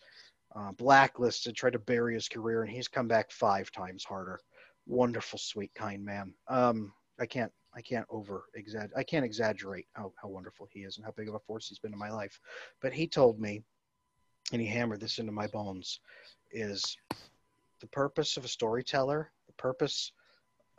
[0.56, 4.40] Uh, blacklisted, tried to bury his career, and he's come back five times harder.
[4.88, 6.34] Wonderful, sweet, kind man.
[6.48, 8.98] Um, I can't, I can't over exaggerate.
[8.98, 11.80] I can't exaggerate how, how wonderful he is and how big of a force he's
[11.80, 12.40] been in my life.
[12.82, 13.64] But he told me,
[14.52, 16.00] and he hammered this into my bones,
[16.52, 16.98] is
[17.80, 20.12] the purpose of a storyteller, the purpose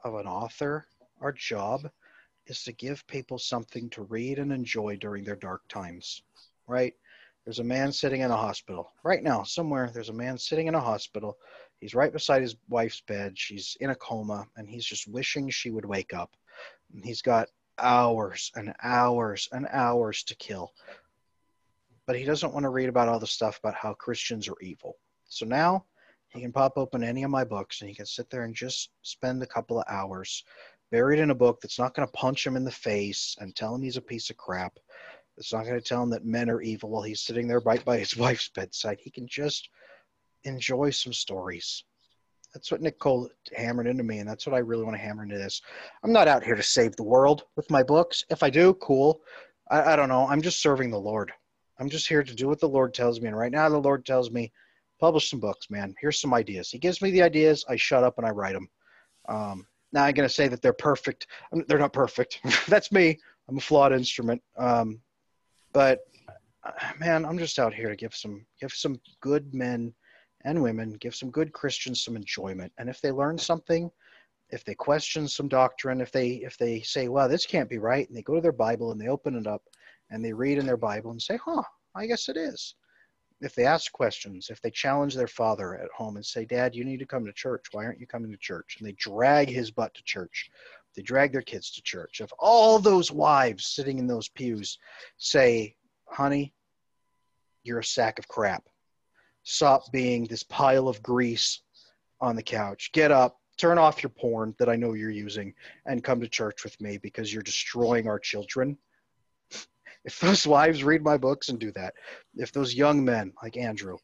[0.04, 0.86] of an author,
[1.20, 1.88] our job
[2.46, 6.22] is to give people something to read and enjoy during their dark times,
[6.66, 6.94] right?
[7.44, 9.90] There's a man sitting in a hospital right now, somewhere.
[9.92, 11.38] There's a man sitting in a hospital.
[11.78, 13.38] He's right beside his wife's bed.
[13.38, 16.36] She's in a coma, and he's just wishing she would wake up.
[16.94, 20.72] And he's got hours and hours and hours to kill.
[22.06, 24.96] But he doesn't want to read about all the stuff about how Christians are evil.
[25.28, 25.84] So now
[26.28, 28.90] he can pop open any of my books and he can sit there and just
[29.02, 30.44] spend a couple of hours
[30.90, 33.74] buried in a book that's not going to punch him in the face and tell
[33.74, 34.76] him he's a piece of crap.
[35.36, 37.84] It's not going to tell him that men are evil while he's sitting there right
[37.84, 38.98] by his wife's bedside.
[39.00, 39.68] He can just
[40.44, 41.84] enjoy some stories.
[42.54, 45.22] That's what Nick Cole hammered into me, and that's what I really want to hammer
[45.22, 45.62] into this.
[46.02, 48.24] I'm not out here to save the world with my books.
[48.28, 49.20] If I do, cool.
[49.70, 50.26] I, I don't know.
[50.26, 51.32] I'm just serving the Lord.
[51.78, 53.28] I'm just here to do what the Lord tells me.
[53.28, 54.52] And right now, the Lord tells me,
[54.98, 55.94] publish some books, man.
[56.00, 56.70] Here's some ideas.
[56.70, 57.64] He gives me the ideas.
[57.68, 58.68] I shut up and I write them.
[59.28, 61.26] Um, now I'm going to say that they're perfect.
[61.66, 62.40] They're not perfect.
[62.68, 63.18] That's me.
[63.48, 64.42] I'm a flawed instrument.
[64.58, 65.00] Um,
[65.72, 66.00] but
[66.64, 69.94] uh, man, I'm just out here to give some give some good men
[70.44, 72.72] and women, give some good Christians some enjoyment.
[72.78, 73.90] And if they learn something,
[74.50, 78.08] if they question some doctrine, if they if they say, "Well, this can't be right,"
[78.08, 79.62] and they go to their Bible and they open it up
[80.10, 81.62] and they read in their Bible and say, "Huh,
[81.94, 82.74] I guess it is."
[83.40, 86.84] if they ask questions, if they challenge their father at home and say, Dad, you
[86.84, 87.66] need to come to church.
[87.72, 88.76] Why aren't you coming to church?
[88.78, 90.50] And they drag his butt to church.
[90.94, 92.20] They drag their kids to church.
[92.20, 94.78] If all those wives sitting in those pews
[95.16, 95.76] say,
[96.06, 96.52] Honey,
[97.62, 98.64] you're a sack of crap.
[99.42, 101.62] Stop being this pile of grease
[102.20, 102.90] on the couch.
[102.92, 105.54] Get up, turn off your porn that I know you're using,
[105.86, 108.76] and come to church with me because you're destroying our children
[110.04, 111.94] if those wives read my books and do that,
[112.36, 113.96] if those young men like Andrew,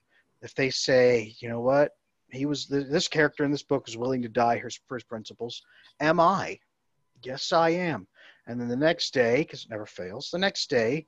[0.42, 1.92] if they say, you know what,
[2.30, 5.62] he was this character in this book is willing to die for his principles,
[6.00, 6.58] am I?
[7.22, 8.06] Yes, I am.
[8.46, 11.06] And then the next day, because it never fails, the next day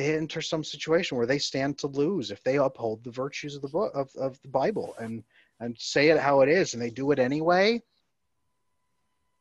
[0.00, 3.62] they enter some situation where they stand to lose if they uphold the virtues of
[3.62, 5.22] the book of, of the Bible and
[5.60, 7.82] and say it how it is, and they do it anyway.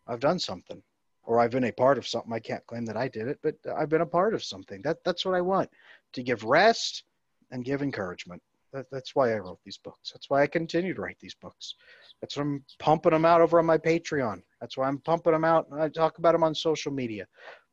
[0.05, 0.82] I've done something
[1.24, 2.34] or I've been a part of something.
[2.34, 4.82] I can't claim that I did it, but I've been a part of something.
[4.82, 5.70] That that's what I want
[6.14, 7.03] to give rest
[7.51, 8.41] and give encouragement.
[8.74, 10.12] That, that's why I wrote these books.
[10.12, 11.76] That's why I continue to write these books.
[12.20, 14.41] That's why I'm pumping them out over on my Patreon.
[14.60, 15.68] That's why I'm pumping them out.
[15.72, 17.28] I talk about them on social media.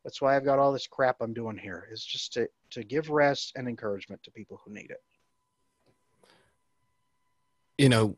[0.07, 1.89] That's why I've got all this crap I'm doing here.
[1.91, 5.03] Is just to to give rest and encouragement to people who need it.
[7.77, 8.17] You know,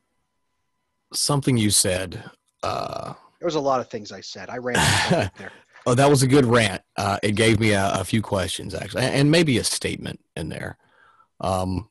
[1.14, 2.22] something you said.
[2.62, 4.50] Uh there was a lot of things I said.
[4.50, 4.76] I ran
[5.38, 5.50] there.
[5.86, 6.82] oh, that was a good rant.
[6.94, 10.76] Uh, it gave me a, a, few questions actually, and maybe a statement in there.
[11.40, 11.88] Um,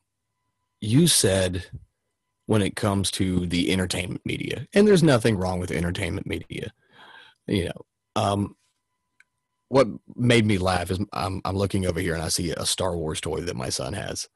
[0.80, 1.64] you said
[2.46, 6.70] when it comes to the entertainment media, and there's nothing wrong with entertainment media.
[7.46, 8.56] You know, um,
[9.68, 12.96] what made me laugh is I'm, I'm looking over here and I see a Star
[12.96, 14.28] Wars toy that my son has,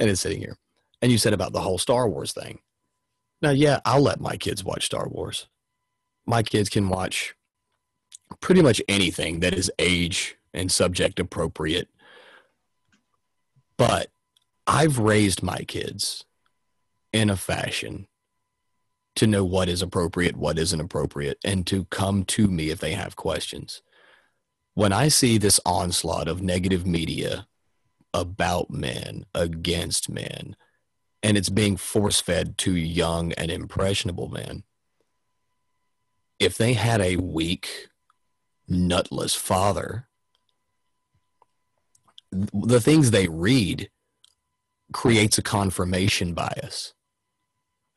[0.00, 0.56] and it's sitting here.
[1.00, 2.60] And you said about the whole Star Wars thing.
[3.40, 5.46] Now, yeah, I'll let my kids watch Star Wars
[6.26, 7.34] my kids can watch
[8.40, 11.88] pretty much anything that is age and subject appropriate.
[13.76, 14.08] But
[14.66, 16.24] I've raised my kids
[17.12, 18.06] in a fashion
[19.16, 22.92] to know what is appropriate, what isn't appropriate, and to come to me if they
[22.92, 23.82] have questions.
[24.74, 27.46] When I see this onslaught of negative media
[28.14, 30.56] about men, against men,
[31.22, 34.64] and it's being force fed to young and impressionable men,
[36.38, 37.88] if they had a weak,
[38.66, 40.08] nutless father,
[42.32, 43.90] the things they read
[44.92, 46.94] creates a confirmation bias.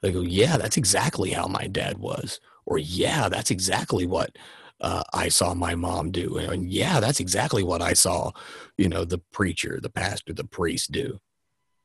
[0.01, 2.39] They go, yeah, that's exactly how my dad was.
[2.65, 4.37] Or, yeah, that's exactly what
[4.81, 6.37] uh, I saw my mom do.
[6.37, 8.31] And yeah, that's exactly what I saw,
[8.77, 11.19] you know, the preacher, the pastor, the priest do.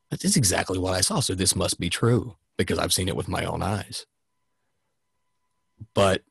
[0.09, 1.21] That's exactly what I saw.
[1.21, 4.05] So this must be true because I've seen it with my own eyes.
[5.93, 6.23] But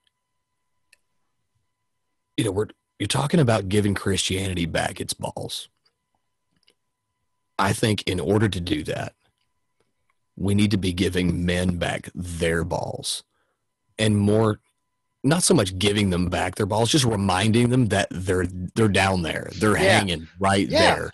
[2.36, 5.68] you know, we're you're talking about giving Christianity back its balls.
[7.58, 9.14] I think in order to do that,
[10.36, 13.24] we need to be giving men back their balls
[13.98, 14.60] and more
[15.22, 19.22] not so much giving them back their balls, just reminding them that they're they're down
[19.22, 19.50] there.
[19.56, 19.98] They're yeah.
[19.98, 20.94] hanging right yeah.
[20.94, 21.10] there.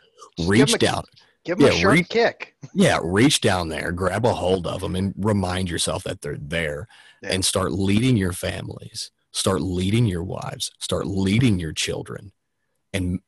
[0.46, 1.04] Reach give down.
[1.44, 2.54] give them yeah, a sharp reach, kick.
[2.74, 6.88] Yeah, reach down there, grab a hold of them, and remind yourself that they're there,
[7.22, 9.10] and start leading your families.
[9.32, 10.70] Start leading your wives.
[10.78, 12.32] Start leading your children,
[12.92, 13.20] and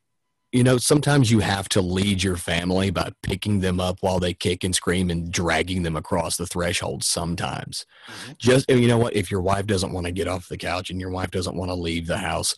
[0.51, 4.33] you know, sometimes you have to lead your family by picking them up while they
[4.33, 7.85] kick and scream and dragging them across the threshold sometimes.
[8.07, 8.31] Mm-hmm.
[8.39, 9.15] Just, you know what?
[9.15, 11.69] If your wife doesn't want to get off the couch and your wife doesn't want
[11.69, 12.55] to leave the house,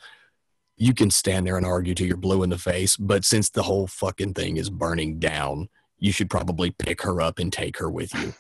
[0.78, 2.96] you can stand there and argue till you're blue in the face.
[2.96, 5.68] But since the whole fucking thing is burning down,
[6.00, 8.34] you should probably pick her up and take her with you,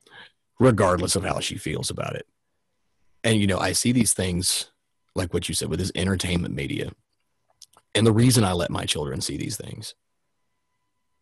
[0.60, 2.26] regardless of how she feels about it.
[3.24, 4.70] And, you know, I see these things
[5.14, 6.92] like what you said with this entertainment media
[7.94, 9.94] and the reason I let my children see these things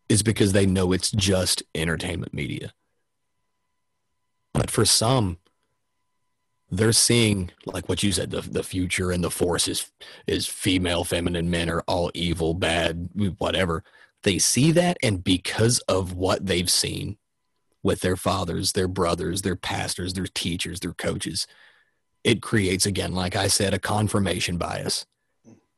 [0.09, 2.73] is because they know it's just entertainment media.
[4.55, 5.39] But for some,
[6.71, 9.91] they're seeing like what you said, the the future and the force is
[10.27, 13.09] is female, feminine, men are all evil, bad,
[13.39, 13.83] whatever.
[14.25, 17.17] They see that, and because of what they've seen
[17.83, 21.47] with their fathers, their brothers, their pastors, their teachers, their coaches,
[22.25, 25.07] it creates again, like I said, a confirmation bias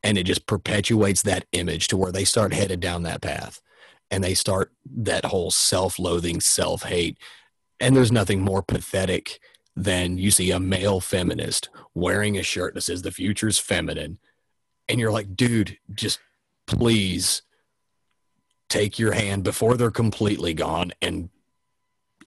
[0.03, 3.61] and it just perpetuates that image to where they start headed down that path
[4.11, 7.19] and they start that whole self-loathing self-hate
[7.79, 9.41] and there's nothing more pathetic
[9.77, 14.19] than you see a male feminist wearing a shirt that says the future's feminine
[14.89, 16.19] and you're like dude just
[16.67, 17.43] please
[18.69, 21.29] take your hand before they're completely gone and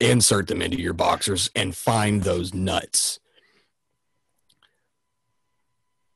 [0.00, 3.20] insert them into your boxers and find those nuts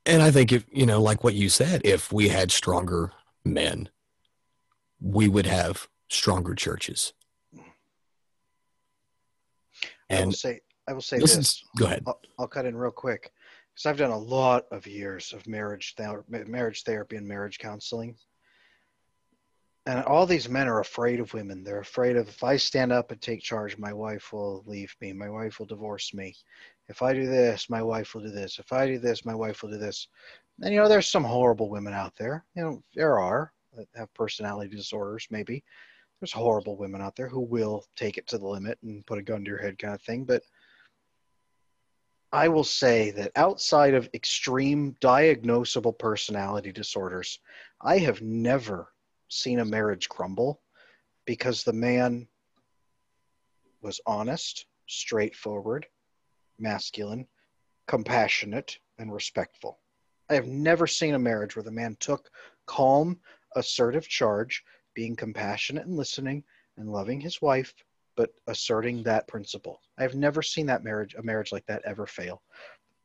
[0.09, 3.12] and I think if, you know, like what you said, if we had stronger
[3.44, 3.90] men,
[5.00, 7.12] we would have stronger churches.
[10.09, 11.36] And I will say, I will say this.
[11.36, 11.64] this.
[11.78, 12.04] go ahead.
[12.06, 13.30] I'll, I'll, cut in real quick
[13.74, 15.94] because I've done a lot of years of marriage,
[16.28, 18.16] marriage therapy and marriage counseling.
[19.84, 21.62] And all these men are afraid of women.
[21.62, 25.12] They're afraid of if I stand up and take charge, my wife will leave me.
[25.12, 26.34] My wife will divorce me
[26.89, 28.59] if I do this, my wife will do this.
[28.59, 30.09] If I do this, my wife will do this.
[30.62, 32.45] And you know, there's some horrible women out there.
[32.57, 35.62] You know, there are that have personality disorders, maybe.
[36.20, 39.22] There's horrible women out there who will take it to the limit and put a
[39.22, 40.24] gun to your head kind of thing.
[40.24, 40.43] But
[42.32, 47.39] I will say that outside of extreme diagnosable personality disorders,
[47.80, 48.93] I have never
[49.28, 50.61] seen a marriage crumble
[51.24, 52.26] because the man
[53.80, 55.86] was honest, straightforward,
[56.59, 57.26] masculine,
[57.86, 59.78] compassionate, and respectful.
[60.30, 62.28] I have never seen a marriage where the man took
[62.66, 63.18] calm,
[63.56, 64.62] assertive charge,
[64.94, 66.44] being compassionate and listening
[66.76, 67.72] and loving his wife,
[68.16, 69.80] but asserting that principle.
[69.96, 72.42] I have never seen that marriage, a marriage like that, ever fail.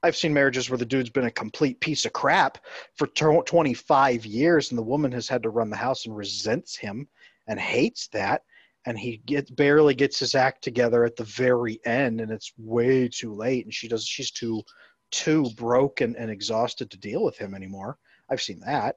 [0.02, 2.58] I've seen marriages where the dude's been a complete piece of crap
[2.96, 7.08] for 25 years and the woman has had to run the house and resents him
[7.48, 8.44] and hates that
[8.86, 13.08] and he gets barely gets his act together at the very end and it's way
[13.08, 14.62] too late and she does she's too
[15.12, 17.98] too broken and exhausted to deal with him anymore.
[18.30, 18.96] I've seen that.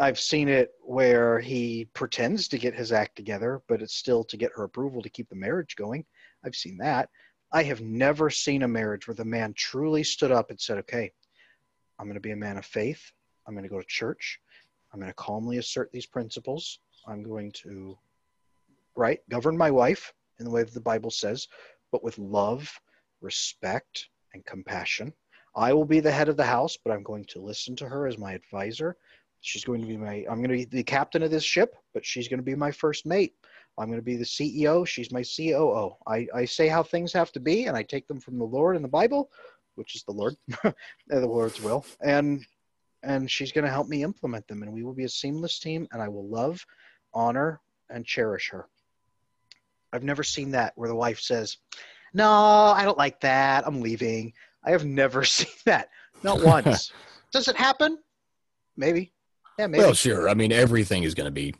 [0.00, 4.36] I've seen it where he pretends to get his act together but it's still to
[4.36, 6.04] get her approval to keep the marriage going.
[6.44, 7.08] I've seen that.
[7.52, 11.12] I have never seen a marriage where the man truly stood up and said okay
[11.98, 13.12] i'm going to be a man of faith.
[13.46, 14.40] I'm going to go to church.
[14.92, 16.80] I'm going to calmly assert these principles.
[17.06, 17.96] I'm going to
[18.96, 19.20] right?
[19.30, 21.48] Govern my wife in the way that the Bible says,
[21.92, 22.70] but with love,
[23.20, 25.12] respect, and compassion.
[25.56, 28.06] I will be the head of the house, but I'm going to listen to her
[28.06, 28.96] as my advisor.
[29.40, 32.04] She's going to be my, I'm going to be the captain of this ship, but
[32.04, 33.34] she's going to be my first mate.
[33.78, 34.86] I'm going to be the CEO.
[34.86, 35.96] She's my COO.
[36.06, 38.76] I, I say how things have to be, and I take them from the Lord
[38.76, 39.30] and the Bible,
[39.74, 40.34] which is the Lord,
[41.08, 42.44] the Lord's will, and
[43.02, 45.86] and she's going to help me implement them, and we will be a seamless team.
[45.92, 46.64] And I will love,
[47.12, 48.66] honor, and cherish her.
[49.94, 51.56] I've never seen that where the wife says,
[52.12, 53.66] "No, I don't like that.
[53.66, 54.32] I'm leaving."
[54.64, 55.88] I have never seen that.
[56.22, 56.92] Not once.
[57.32, 57.98] Does it happen?
[58.76, 59.12] Maybe.
[59.58, 59.84] Yeah, maybe.
[59.84, 60.28] Well, sure.
[60.28, 61.54] I mean, everything is going to be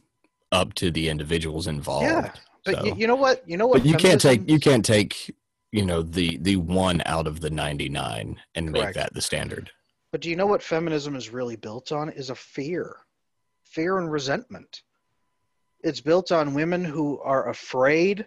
[0.50, 2.06] up to the individuals involved.
[2.06, 2.32] Yeah,
[2.64, 2.84] but so.
[2.84, 3.48] you, you, know what?
[3.48, 3.82] You know what?
[3.82, 5.34] But you can't take you can't take
[5.72, 8.86] you know the the one out of the ninety nine and Correct.
[8.86, 9.70] make that the standard.
[10.12, 12.08] But do you know what feminism is really built on?
[12.10, 12.96] Is a fear,
[13.64, 14.82] fear and resentment.
[15.84, 18.26] It's built on women who are afraid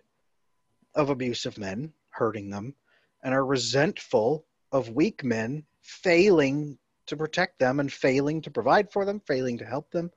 [0.94, 2.76] of abusive men hurting them
[3.24, 6.78] and are resentful of weak men failing
[7.08, 10.12] to protect them and failing to provide for them, failing to help them,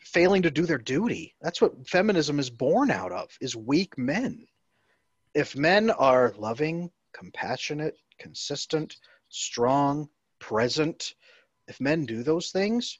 [0.00, 1.36] failing to do their duty.
[1.40, 4.48] That's what feminism is born out of, is weak men.
[5.34, 8.96] If men are loving, compassionate, consistent,
[9.28, 10.08] strong,
[10.40, 11.14] present,
[11.68, 12.98] if men do those things,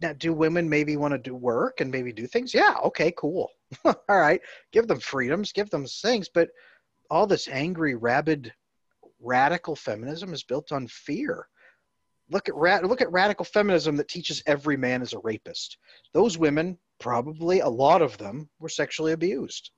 [0.00, 2.52] now do women maybe want to do work and maybe do things?
[2.52, 3.50] Yeah, okay, cool.
[3.84, 4.40] all right.
[4.72, 6.48] Give them freedoms, give them things, but
[7.10, 8.52] all this angry, rabid,
[9.20, 11.48] radical feminism is built on fear.
[12.30, 15.78] Look at ra- look at radical feminism that teaches every man is a rapist.
[16.12, 19.70] Those women, probably a lot of them, were sexually abused,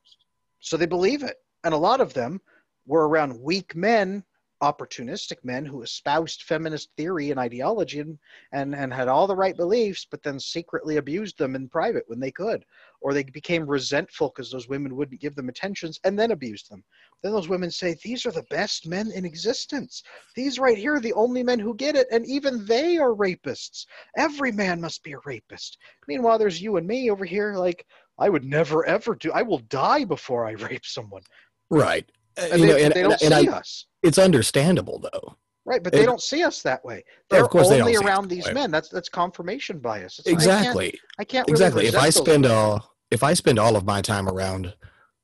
[0.61, 2.41] so they believe it, and a lot of them
[2.87, 4.25] were around weak men
[4.63, 8.19] opportunistic men who espoused feminist theory and ideology and,
[8.53, 12.19] and, and had all the right beliefs, but then secretly abused them in private when
[12.21, 12.65] they could.
[13.01, 16.83] Or they became resentful because those women wouldn't give them attentions and then abused them.
[17.23, 20.03] Then those women say, These are the best men in existence.
[20.35, 23.87] These right here are the only men who get it, and even they are rapists.
[24.17, 25.79] Every man must be a rapist.
[26.07, 27.87] Meanwhile, there's you and me over here, like,
[28.19, 31.23] I would never ever do, I will die before I rape someone.
[31.71, 32.11] Right.
[32.39, 33.86] Uh, and, they, know, and, they, don't and, see I, us.
[34.03, 35.36] It's understandable though.
[35.64, 37.05] Right, but they don't see us that way.
[37.28, 38.55] They're of course only they around these way.
[38.55, 38.70] men.
[38.70, 40.18] That's that's confirmation bias.
[40.18, 40.99] It's, exactly.
[41.18, 41.86] I can't, I can't really exactly.
[41.86, 44.74] If I spend all if I spend all of my time around,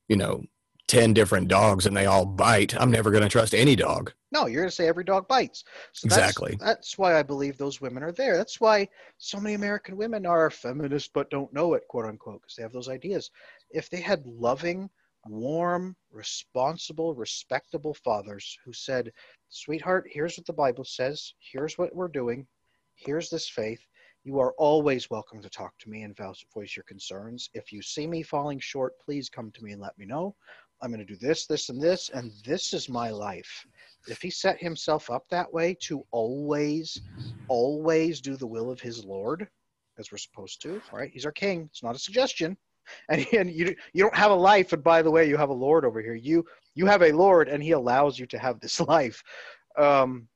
[0.08, 0.42] you know,
[0.86, 4.12] ten different dogs and they all bite, I'm never going to trust any dog.
[4.32, 5.64] No, you're going to say every dog bites.
[5.92, 6.56] So exactly.
[6.58, 8.36] That's, that's why I believe those women are there.
[8.36, 12.56] That's why so many American women are feminists but don't know it, quote unquote, because
[12.56, 13.30] they have those ideas.
[13.70, 14.90] If they had loving,
[15.26, 19.12] warm, responsible, respectable fathers who said,
[19.48, 21.34] Sweetheart, here's what the Bible says.
[21.38, 22.46] Here's what we're doing.
[22.94, 23.80] Here's this faith.
[24.24, 26.16] You are always welcome to talk to me and
[26.54, 27.50] voice your concerns.
[27.54, 30.34] If you see me falling short, please come to me and let me know.
[30.80, 33.66] I'm going to do this, this, and this, and this is my life.
[34.08, 37.00] If he set himself up that way to always,
[37.48, 39.48] always do the will of his Lord,
[39.98, 41.10] as we're supposed to, right?
[41.12, 41.68] He's our king.
[41.70, 42.56] It's not a suggestion
[43.09, 45.55] and, and you you don't have a life and by the way you have a
[45.55, 46.14] lord over here.
[46.14, 49.22] You you have a lord and he allows you to have this life.
[49.76, 50.28] Um,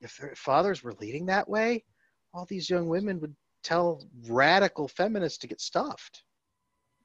[0.00, 1.84] if fathers were leading that way
[2.34, 6.24] all these young women would tell radical feminists to get stuffed.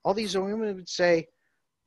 [0.04, 1.28] All these young women would say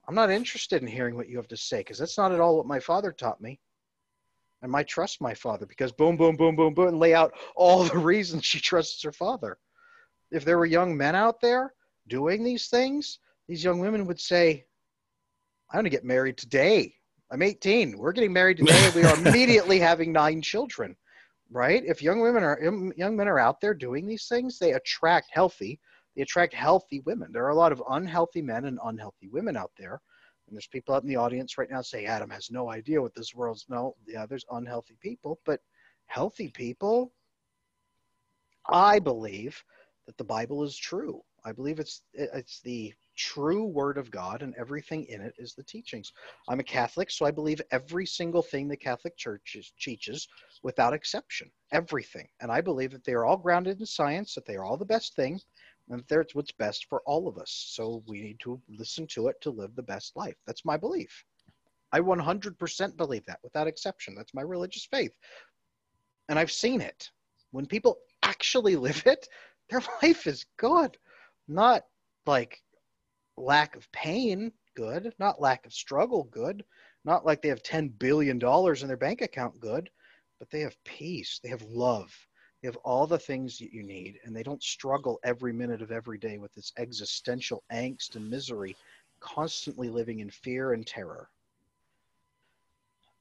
[0.09, 2.57] i'm not interested in hearing what you have to say because that's not at all
[2.57, 3.59] what my father taught me.
[4.63, 7.85] And my trust my father because boom boom boom boom boom and lay out all
[7.85, 9.59] the reasons she trusts her father.
[10.31, 11.75] If there were young men out there
[12.09, 14.65] doing these things, these young women would say,
[15.71, 16.95] I'm going to get married today.
[17.31, 17.97] I'm 18.
[17.97, 18.91] We're getting married today.
[18.95, 20.95] we are immediately having nine children,
[21.51, 21.83] right?
[21.85, 22.61] If young women are
[22.97, 25.81] young men are out there doing these things, they attract healthy.
[26.15, 27.31] They attract healthy women.
[27.33, 30.03] There are a lot of unhealthy men and unhealthy women out there.
[30.47, 33.15] And there's people out in the audience right now say Adam has no idea what
[33.15, 33.97] this world's no.
[34.07, 35.61] Yeah, there's unhealthy people, but
[36.07, 37.13] healthy people.
[38.69, 39.65] I believe
[40.07, 41.23] that the Bible is true.
[41.45, 45.63] I believe it's it's the true word of God and everything in it is the
[45.63, 46.13] teachings.
[46.49, 50.29] I'm a Catholic, so I believe every single thing the Catholic Church teaches
[50.63, 51.51] without exception.
[51.73, 52.29] Everything.
[52.41, 54.85] And I believe that they are all grounded in science, that they are all the
[54.85, 55.41] best thing,
[55.89, 57.51] and that that's what's best for all of us.
[57.51, 60.37] So we need to listen to it to live the best life.
[60.47, 61.25] That's my belief.
[61.93, 64.15] I 100% believe that without exception.
[64.15, 65.15] That's my religious faith.
[66.29, 67.11] And I've seen it.
[67.51, 69.29] When people actually live it,
[69.69, 70.97] their life is good
[71.49, 71.83] not
[72.27, 72.63] like
[73.37, 76.65] lack of pain good, not lack of struggle good,
[77.05, 79.91] not like they have 10 billion dollars in their bank account good,
[80.39, 82.13] but they have peace, they have love.
[82.63, 85.91] They have all the things that you need, and they don't struggle every minute of
[85.91, 88.77] every day with this existential angst and misery,
[89.19, 91.29] constantly living in fear and terror.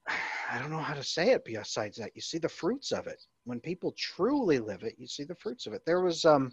[0.50, 2.12] I don't know how to say it besides that.
[2.14, 3.26] You see the fruits of it.
[3.44, 5.84] When people truly live it, you see the fruits of it.
[5.84, 6.52] There was um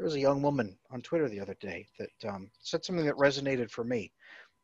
[0.00, 3.16] there was a young woman on Twitter the other day that um, said something that
[3.16, 4.10] resonated for me.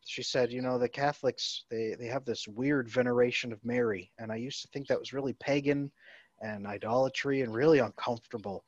[0.07, 4.33] She said, "You know, the Catholics they they have this weird veneration of Mary, and
[4.33, 5.93] I used to think that was really pagan
[6.41, 8.65] and idolatry and really uncomfortable."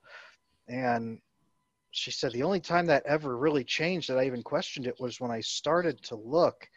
[0.68, 1.20] And
[1.90, 5.22] she said the only time that ever really changed that I even questioned it was
[5.22, 6.68] when I started to look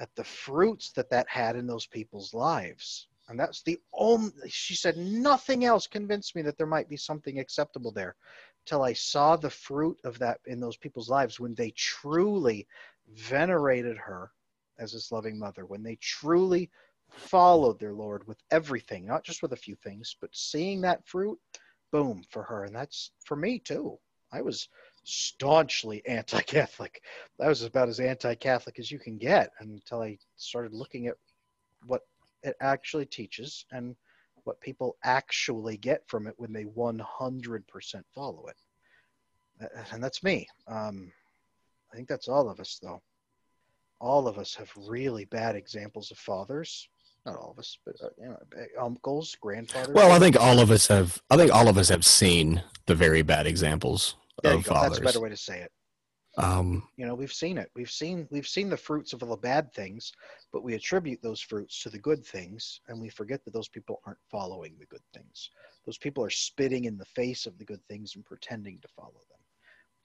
[0.00, 3.06] at the fruits that that had in those people's lives.
[3.28, 7.38] And that's the only, she said, nothing else convinced me that there might be something
[7.38, 8.16] acceptable there
[8.64, 12.66] till I saw the fruit of that in those people's lives when they truly
[13.08, 14.32] venerated her
[14.78, 16.70] as his loving mother, when they truly
[17.10, 21.38] followed their Lord with everything, not just with a few things, but seeing that fruit,
[21.90, 22.64] boom, for her.
[22.64, 23.98] And that's for me too.
[24.32, 24.68] I was
[25.04, 27.02] staunchly anti Catholic.
[27.40, 31.16] I was about as anti Catholic as you can get until I started looking at
[31.86, 32.02] what
[32.42, 33.94] it actually teaches and
[34.44, 38.56] what people actually get from it when they 100% follow it.
[39.92, 40.48] And that's me.
[40.66, 41.12] Um,
[41.92, 43.00] I think that's all of us, though.
[44.00, 46.88] All of us have really bad examples of fathers.
[47.24, 48.36] Not all of us, but uh, you know,
[48.80, 49.94] uncles, grandfathers.
[49.94, 51.22] Well, I think all of us have.
[51.30, 54.98] I think all of us have seen the very bad examples of fathers.
[54.98, 55.70] That's a better way to say it.
[56.38, 57.70] Um, you know, we've seen it.
[57.74, 60.12] We've seen we've seen the fruits of the bad things,
[60.50, 64.00] but we attribute those fruits to the good things, and we forget that those people
[64.06, 65.50] aren't following the good things.
[65.84, 69.20] Those people are spitting in the face of the good things and pretending to follow
[69.30, 69.40] them.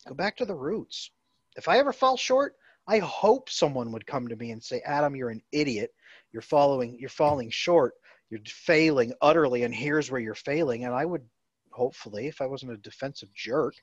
[0.07, 1.11] Go back to the roots.
[1.55, 2.55] If I ever fall short,
[2.87, 5.93] I hope someone would come to me and say, "Adam, you're an idiot.
[6.33, 6.99] You're following.
[6.99, 7.93] You're falling short.
[8.29, 11.25] You're failing utterly, and here's where you're failing." And I would,
[11.71, 13.75] hopefully, if I wasn't a defensive jerk,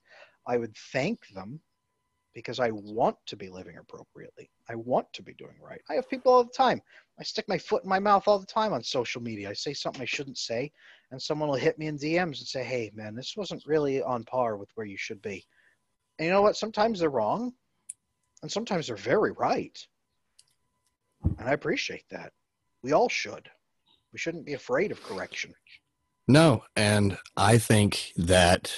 [0.46, 1.62] I would thank them
[2.34, 4.50] because I want to be living appropriately.
[4.68, 5.80] I want to be doing right.
[5.88, 6.82] I have people all the time.
[7.18, 9.48] I stick my foot in my mouth all the time on social media.
[9.48, 10.72] I say something I shouldn't say,
[11.10, 14.24] and someone will hit me in DMs and say, hey, man, this wasn't really on
[14.24, 15.46] par with where you should be.
[16.18, 16.56] And you know what?
[16.56, 17.52] Sometimes they're wrong,
[18.42, 19.78] and sometimes they're very right.
[21.38, 22.32] And I appreciate that.
[22.82, 23.48] We all should.
[24.12, 25.54] We shouldn't be afraid of correction.
[26.26, 28.72] No, and I think that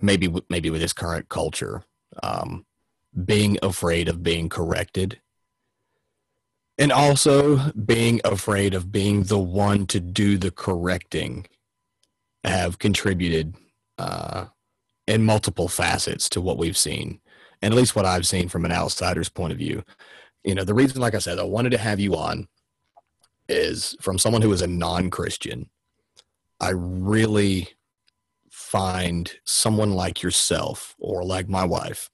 [0.00, 1.84] maybe maybe with this current culture,
[2.22, 2.64] um,
[3.24, 5.20] being afraid of being corrected.
[6.78, 11.46] And also being afraid of being the one to do the correcting
[12.44, 13.54] have contributed
[13.98, 14.46] uh,
[15.06, 17.20] in multiple facets to what we've seen
[17.62, 19.82] and at least what i've seen from an outsider's point of view.
[20.44, 22.48] You know the reason like i said i wanted to have you on
[23.48, 25.68] is from someone who is a non-christian.
[26.60, 27.68] I really
[28.70, 32.08] find someone like yourself or like my wife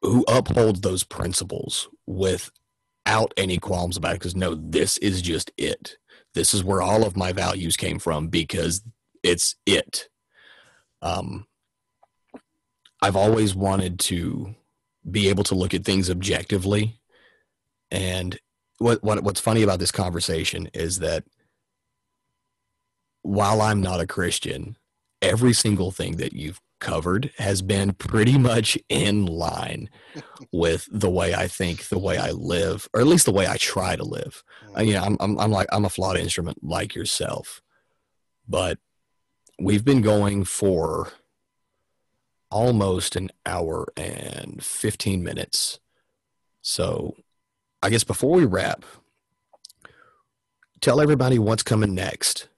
[0.00, 5.98] who upholds those principles without any qualms about it because no this is just it.
[6.32, 8.82] This is where all of my values came from because
[9.22, 10.08] it's it.
[11.02, 11.46] Um
[13.02, 14.54] i've always wanted to
[15.08, 16.98] be able to look at things objectively.
[17.90, 18.38] And
[18.78, 21.24] what, what what's funny about this conversation is that
[23.22, 24.76] while I'm not a Christian,
[25.20, 29.90] every single thing that you've covered has been pretty much in line
[30.52, 33.56] with the way I think, the way I live, or at least the way I
[33.56, 34.44] try to live.
[34.76, 37.60] Uh, you know, I'm, I'm, I'm like, I'm a flawed instrument like yourself,
[38.48, 38.78] but
[39.58, 41.12] we've been going for
[42.50, 45.80] almost an hour and 15 minutes.
[46.62, 47.14] So
[47.82, 48.84] I guess before we wrap,
[50.80, 52.48] tell everybody what's coming next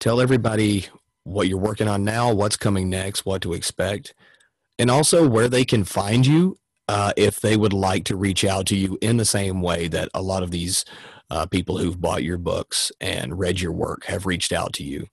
[0.00, 0.86] tell everybody
[1.24, 4.14] what you're working on now, what's coming next, what to expect,
[4.78, 6.58] and also where they can find you
[6.88, 10.08] uh, if they would like to reach out to you in the same way that
[10.14, 10.84] a lot of these
[11.30, 15.06] uh, people who've bought your books and read your work have reached out to you.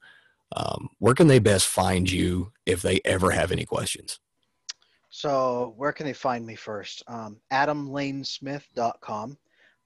[0.55, 4.19] Um, where can they best find you if they ever have any questions?
[5.09, 7.03] So, where can they find me first?
[7.07, 9.37] Um, AdamLaneSmith.com.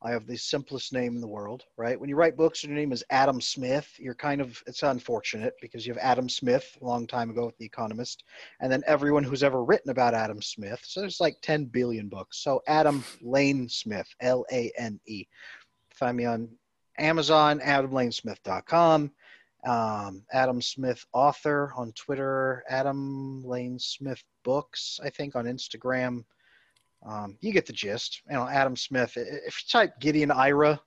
[0.01, 1.99] I have the simplest name in the world, right?
[1.99, 5.55] When you write books and your name is Adam Smith, you're kind of, it's unfortunate
[5.61, 8.23] because you have Adam Smith a long time ago with The Economist,
[8.61, 10.79] and then everyone who's ever written about Adam Smith.
[10.83, 12.41] So there's like 10 billion books.
[12.41, 15.25] So Adam Lane Smith, L A N E.
[15.91, 16.49] Find me on
[16.97, 19.11] Amazon, adamlanesmith.com.
[19.65, 26.23] Um, Adam Smith author on Twitter, Adam Lane Smith books, I think on Instagram.
[27.05, 28.21] Um, you get the gist.
[28.29, 29.13] You know, Adam Smith.
[29.15, 30.79] If you type Gideon Ira,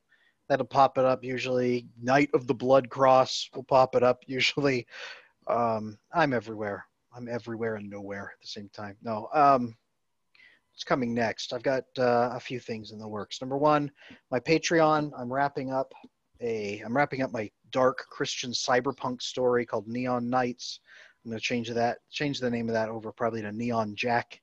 [0.49, 1.89] that'll pop it up usually.
[2.01, 4.87] Knight of the Blood Cross will pop it up usually.
[5.47, 6.85] Um, I'm everywhere.
[7.15, 8.97] I'm everywhere and nowhere at the same time.
[9.03, 9.29] No.
[9.35, 9.75] Um,
[10.73, 11.53] what's coming next?
[11.53, 13.41] I've got uh, a few things in the works.
[13.41, 13.91] Number one,
[14.31, 15.13] my Patreon.
[15.19, 15.93] I'm wrapping up
[16.41, 16.81] a.
[16.81, 20.81] I'm wrapping up my dark Christian cyberpunk story called Neon Knights.
[21.25, 21.99] I'm going to change that.
[22.11, 24.41] Change the name of that over probably to Neon Jack.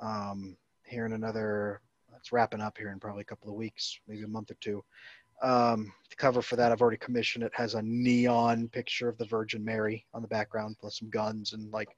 [0.00, 0.56] Um,
[0.86, 1.80] here in another.
[2.16, 4.82] It's wrapping up here in probably a couple of weeks, maybe a month or two.
[5.42, 7.44] Um, the cover for that I've already commissioned.
[7.44, 11.52] It has a neon picture of the Virgin Mary on the background, plus some guns
[11.52, 11.88] and like,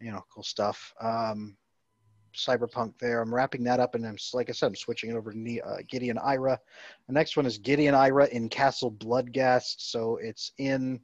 [0.00, 0.94] you know, cool stuff.
[1.00, 1.56] Um,
[2.36, 3.20] cyberpunk there.
[3.20, 5.76] I'm wrapping that up, and I'm like I said, I'm switching it over to uh,
[5.88, 6.58] Gideon Ira.
[7.06, 9.76] The next one is Gideon Ira in Castle Bloodghast.
[9.78, 11.00] So it's in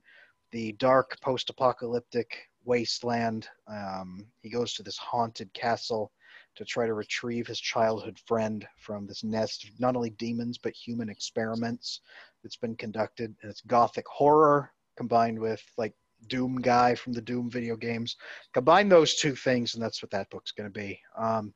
[0.52, 3.48] the dark post-apocalyptic wasteland.
[3.66, 6.12] Um, he goes to this haunted castle
[6.56, 10.74] to try to retrieve his childhood friend from this nest of not only demons but
[10.74, 12.00] human experiments
[12.42, 13.34] that's been conducted.
[13.42, 15.94] And it's gothic horror combined with like
[16.28, 18.16] Doom guy from the Doom video games.
[18.52, 21.00] Combine those two things, and that's what that book's going to be.
[21.16, 21.52] Um,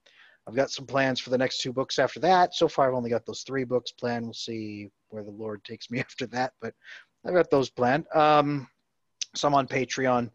[0.46, 2.54] I've got some plans for the next two books after that.
[2.54, 4.24] So far, I've only got those three books planned.
[4.24, 6.74] We'll see where the Lord takes me after that, but
[7.24, 8.06] I've got those planned.
[8.14, 8.68] Um,
[9.34, 10.30] some on Patreon.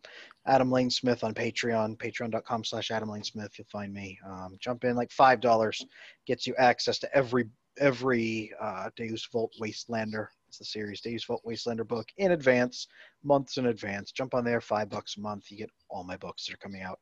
[0.48, 3.52] Adam Lane Smith on Patreon, patreon.com slash Adam Lane Smith.
[3.58, 4.18] You'll find me.
[4.28, 5.86] Um, jump in like $5
[6.26, 7.46] gets you access to every
[7.80, 10.28] every uh, Deus Vult Wastelander.
[10.50, 12.88] It's the series Deus Vult Wastelander book in advance,
[13.24, 14.12] months in advance.
[14.12, 15.50] Jump on there, five bucks a month.
[15.50, 17.00] You get all my books that are coming out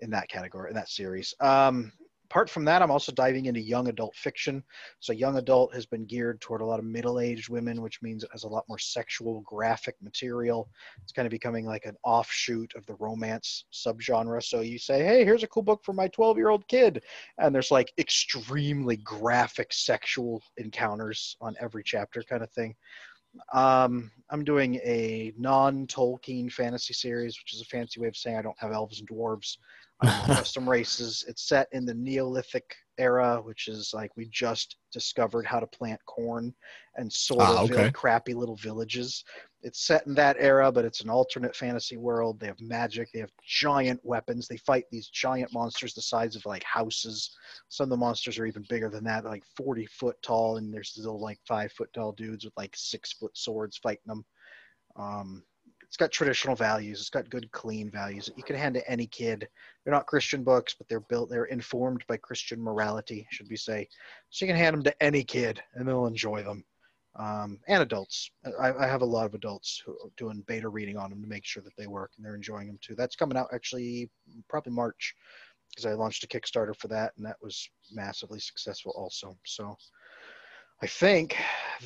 [0.00, 1.34] in that category, in that series.
[1.40, 1.92] Um,
[2.30, 4.62] apart from that, I'm also diving into young adult fiction.
[5.00, 8.24] So, young adult has been geared toward a lot of middle aged women, which means
[8.24, 10.68] it has a lot more sexual, graphic material.
[11.02, 14.42] It's kind of becoming like an offshoot of the romance subgenre.
[14.42, 17.02] So, you say, hey, here's a cool book for my 12 year old kid.
[17.38, 22.74] And there's like extremely graphic sexual encounters on every chapter, kind of thing.
[23.52, 28.36] Um, I'm doing a non Tolkien fantasy series, which is a fancy way of saying
[28.36, 29.58] I don't have elves and dwarves
[30.04, 31.24] custom races.
[31.26, 36.00] It's set in the Neolithic era, which is like we just discovered how to plant
[36.06, 36.54] corn
[36.96, 37.90] and sort ah, of okay.
[37.90, 39.24] crappy little villages.
[39.62, 42.38] It's set in that era, but it's an alternate fantasy world.
[42.38, 43.08] They have magic.
[43.12, 44.46] They have giant weapons.
[44.46, 47.34] They fight these giant monsters the size of like houses.
[47.68, 50.90] Some of the monsters are even bigger than that, like 40 foot tall, and there's
[50.90, 54.24] still like five foot tall dudes with like six foot swords fighting them.
[54.96, 55.42] Um,
[55.86, 57.00] it's got traditional values.
[57.00, 59.48] It's got good, clean values that you can hand to any kid.
[59.84, 61.30] They're not Christian books, but they're built.
[61.30, 63.88] They're informed by Christian morality, should we say?
[64.30, 66.64] So you can hand them to any kid, and they'll enjoy them.
[67.18, 68.30] Um, and adults.
[68.60, 71.28] I, I, have a lot of adults who are doing beta reading on them to
[71.28, 72.94] make sure that they work and they're enjoying them too.
[72.94, 74.10] That's coming out actually
[74.50, 75.14] probably March
[75.70, 79.34] because I launched a Kickstarter for that, and that was massively successful also.
[79.46, 79.78] So
[80.82, 81.36] I think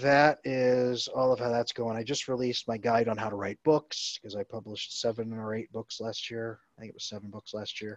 [0.01, 1.97] that is all of how that's going.
[1.97, 5.55] I just released my guide on how to write books because I published seven or
[5.55, 6.59] eight books last year.
[6.77, 7.97] I think it was seven books last year.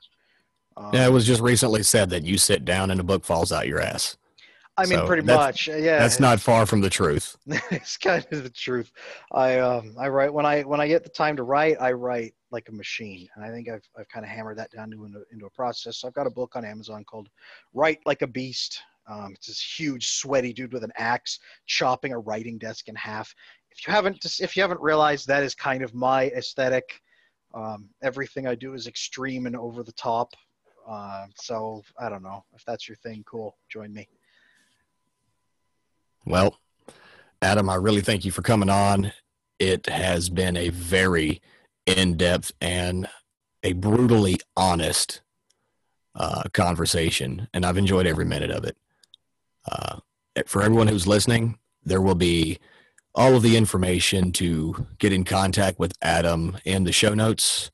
[0.77, 3.51] Um, yeah, it was just recently said that you sit down and a book falls
[3.51, 4.17] out your ass.
[4.75, 5.67] I mean, so pretty much.
[5.67, 7.37] Yeah, that's not far from the truth.
[7.45, 8.91] it's kind of the truth.
[9.31, 12.33] I um, I write when I when I get the time to write, I write
[12.49, 15.45] like a machine, and I think I've I've kind of hammered that down into into
[15.45, 15.97] a process.
[15.97, 17.29] So I've got a book on Amazon called
[17.73, 22.19] "Write Like a Beast." Um, it's this huge, sweaty dude with an axe chopping a
[22.19, 23.33] writing desk in half.
[23.71, 27.01] If you haven't, if you haven't realized, that is kind of my aesthetic.
[27.53, 30.33] Um, everything I do is extreme and over the top.
[30.89, 33.23] Uh, so I don't know if that's your thing.
[33.25, 34.07] Cool, join me.
[36.25, 36.59] Well,
[37.41, 39.11] Adam, I really thank you for coming on.
[39.59, 41.41] It has been a very
[41.85, 43.07] in-depth and
[43.63, 45.21] a brutally honest
[46.15, 48.77] uh, conversation, and I've enjoyed every minute of it.
[49.69, 49.99] Uh,
[50.45, 52.59] for everyone who's listening, there will be
[53.15, 57.71] all of the information to get in contact with Adam in the show notes.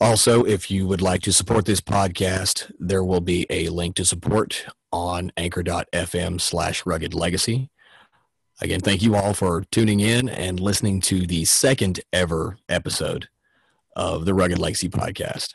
[0.00, 4.04] Also, if you would like to support this podcast, there will be a link to
[4.04, 7.68] support on anchor.fm slash rugged legacy.
[8.60, 13.28] Again, thank you all for tuning in and listening to the second ever episode
[13.94, 15.54] of the Rugged Legacy podcast.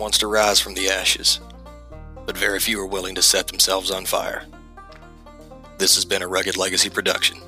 [0.00, 1.40] Wants to rise from the ashes,
[2.24, 4.46] but very few are willing to set themselves on fire.
[5.78, 7.38] This has been a Rugged Legacy production.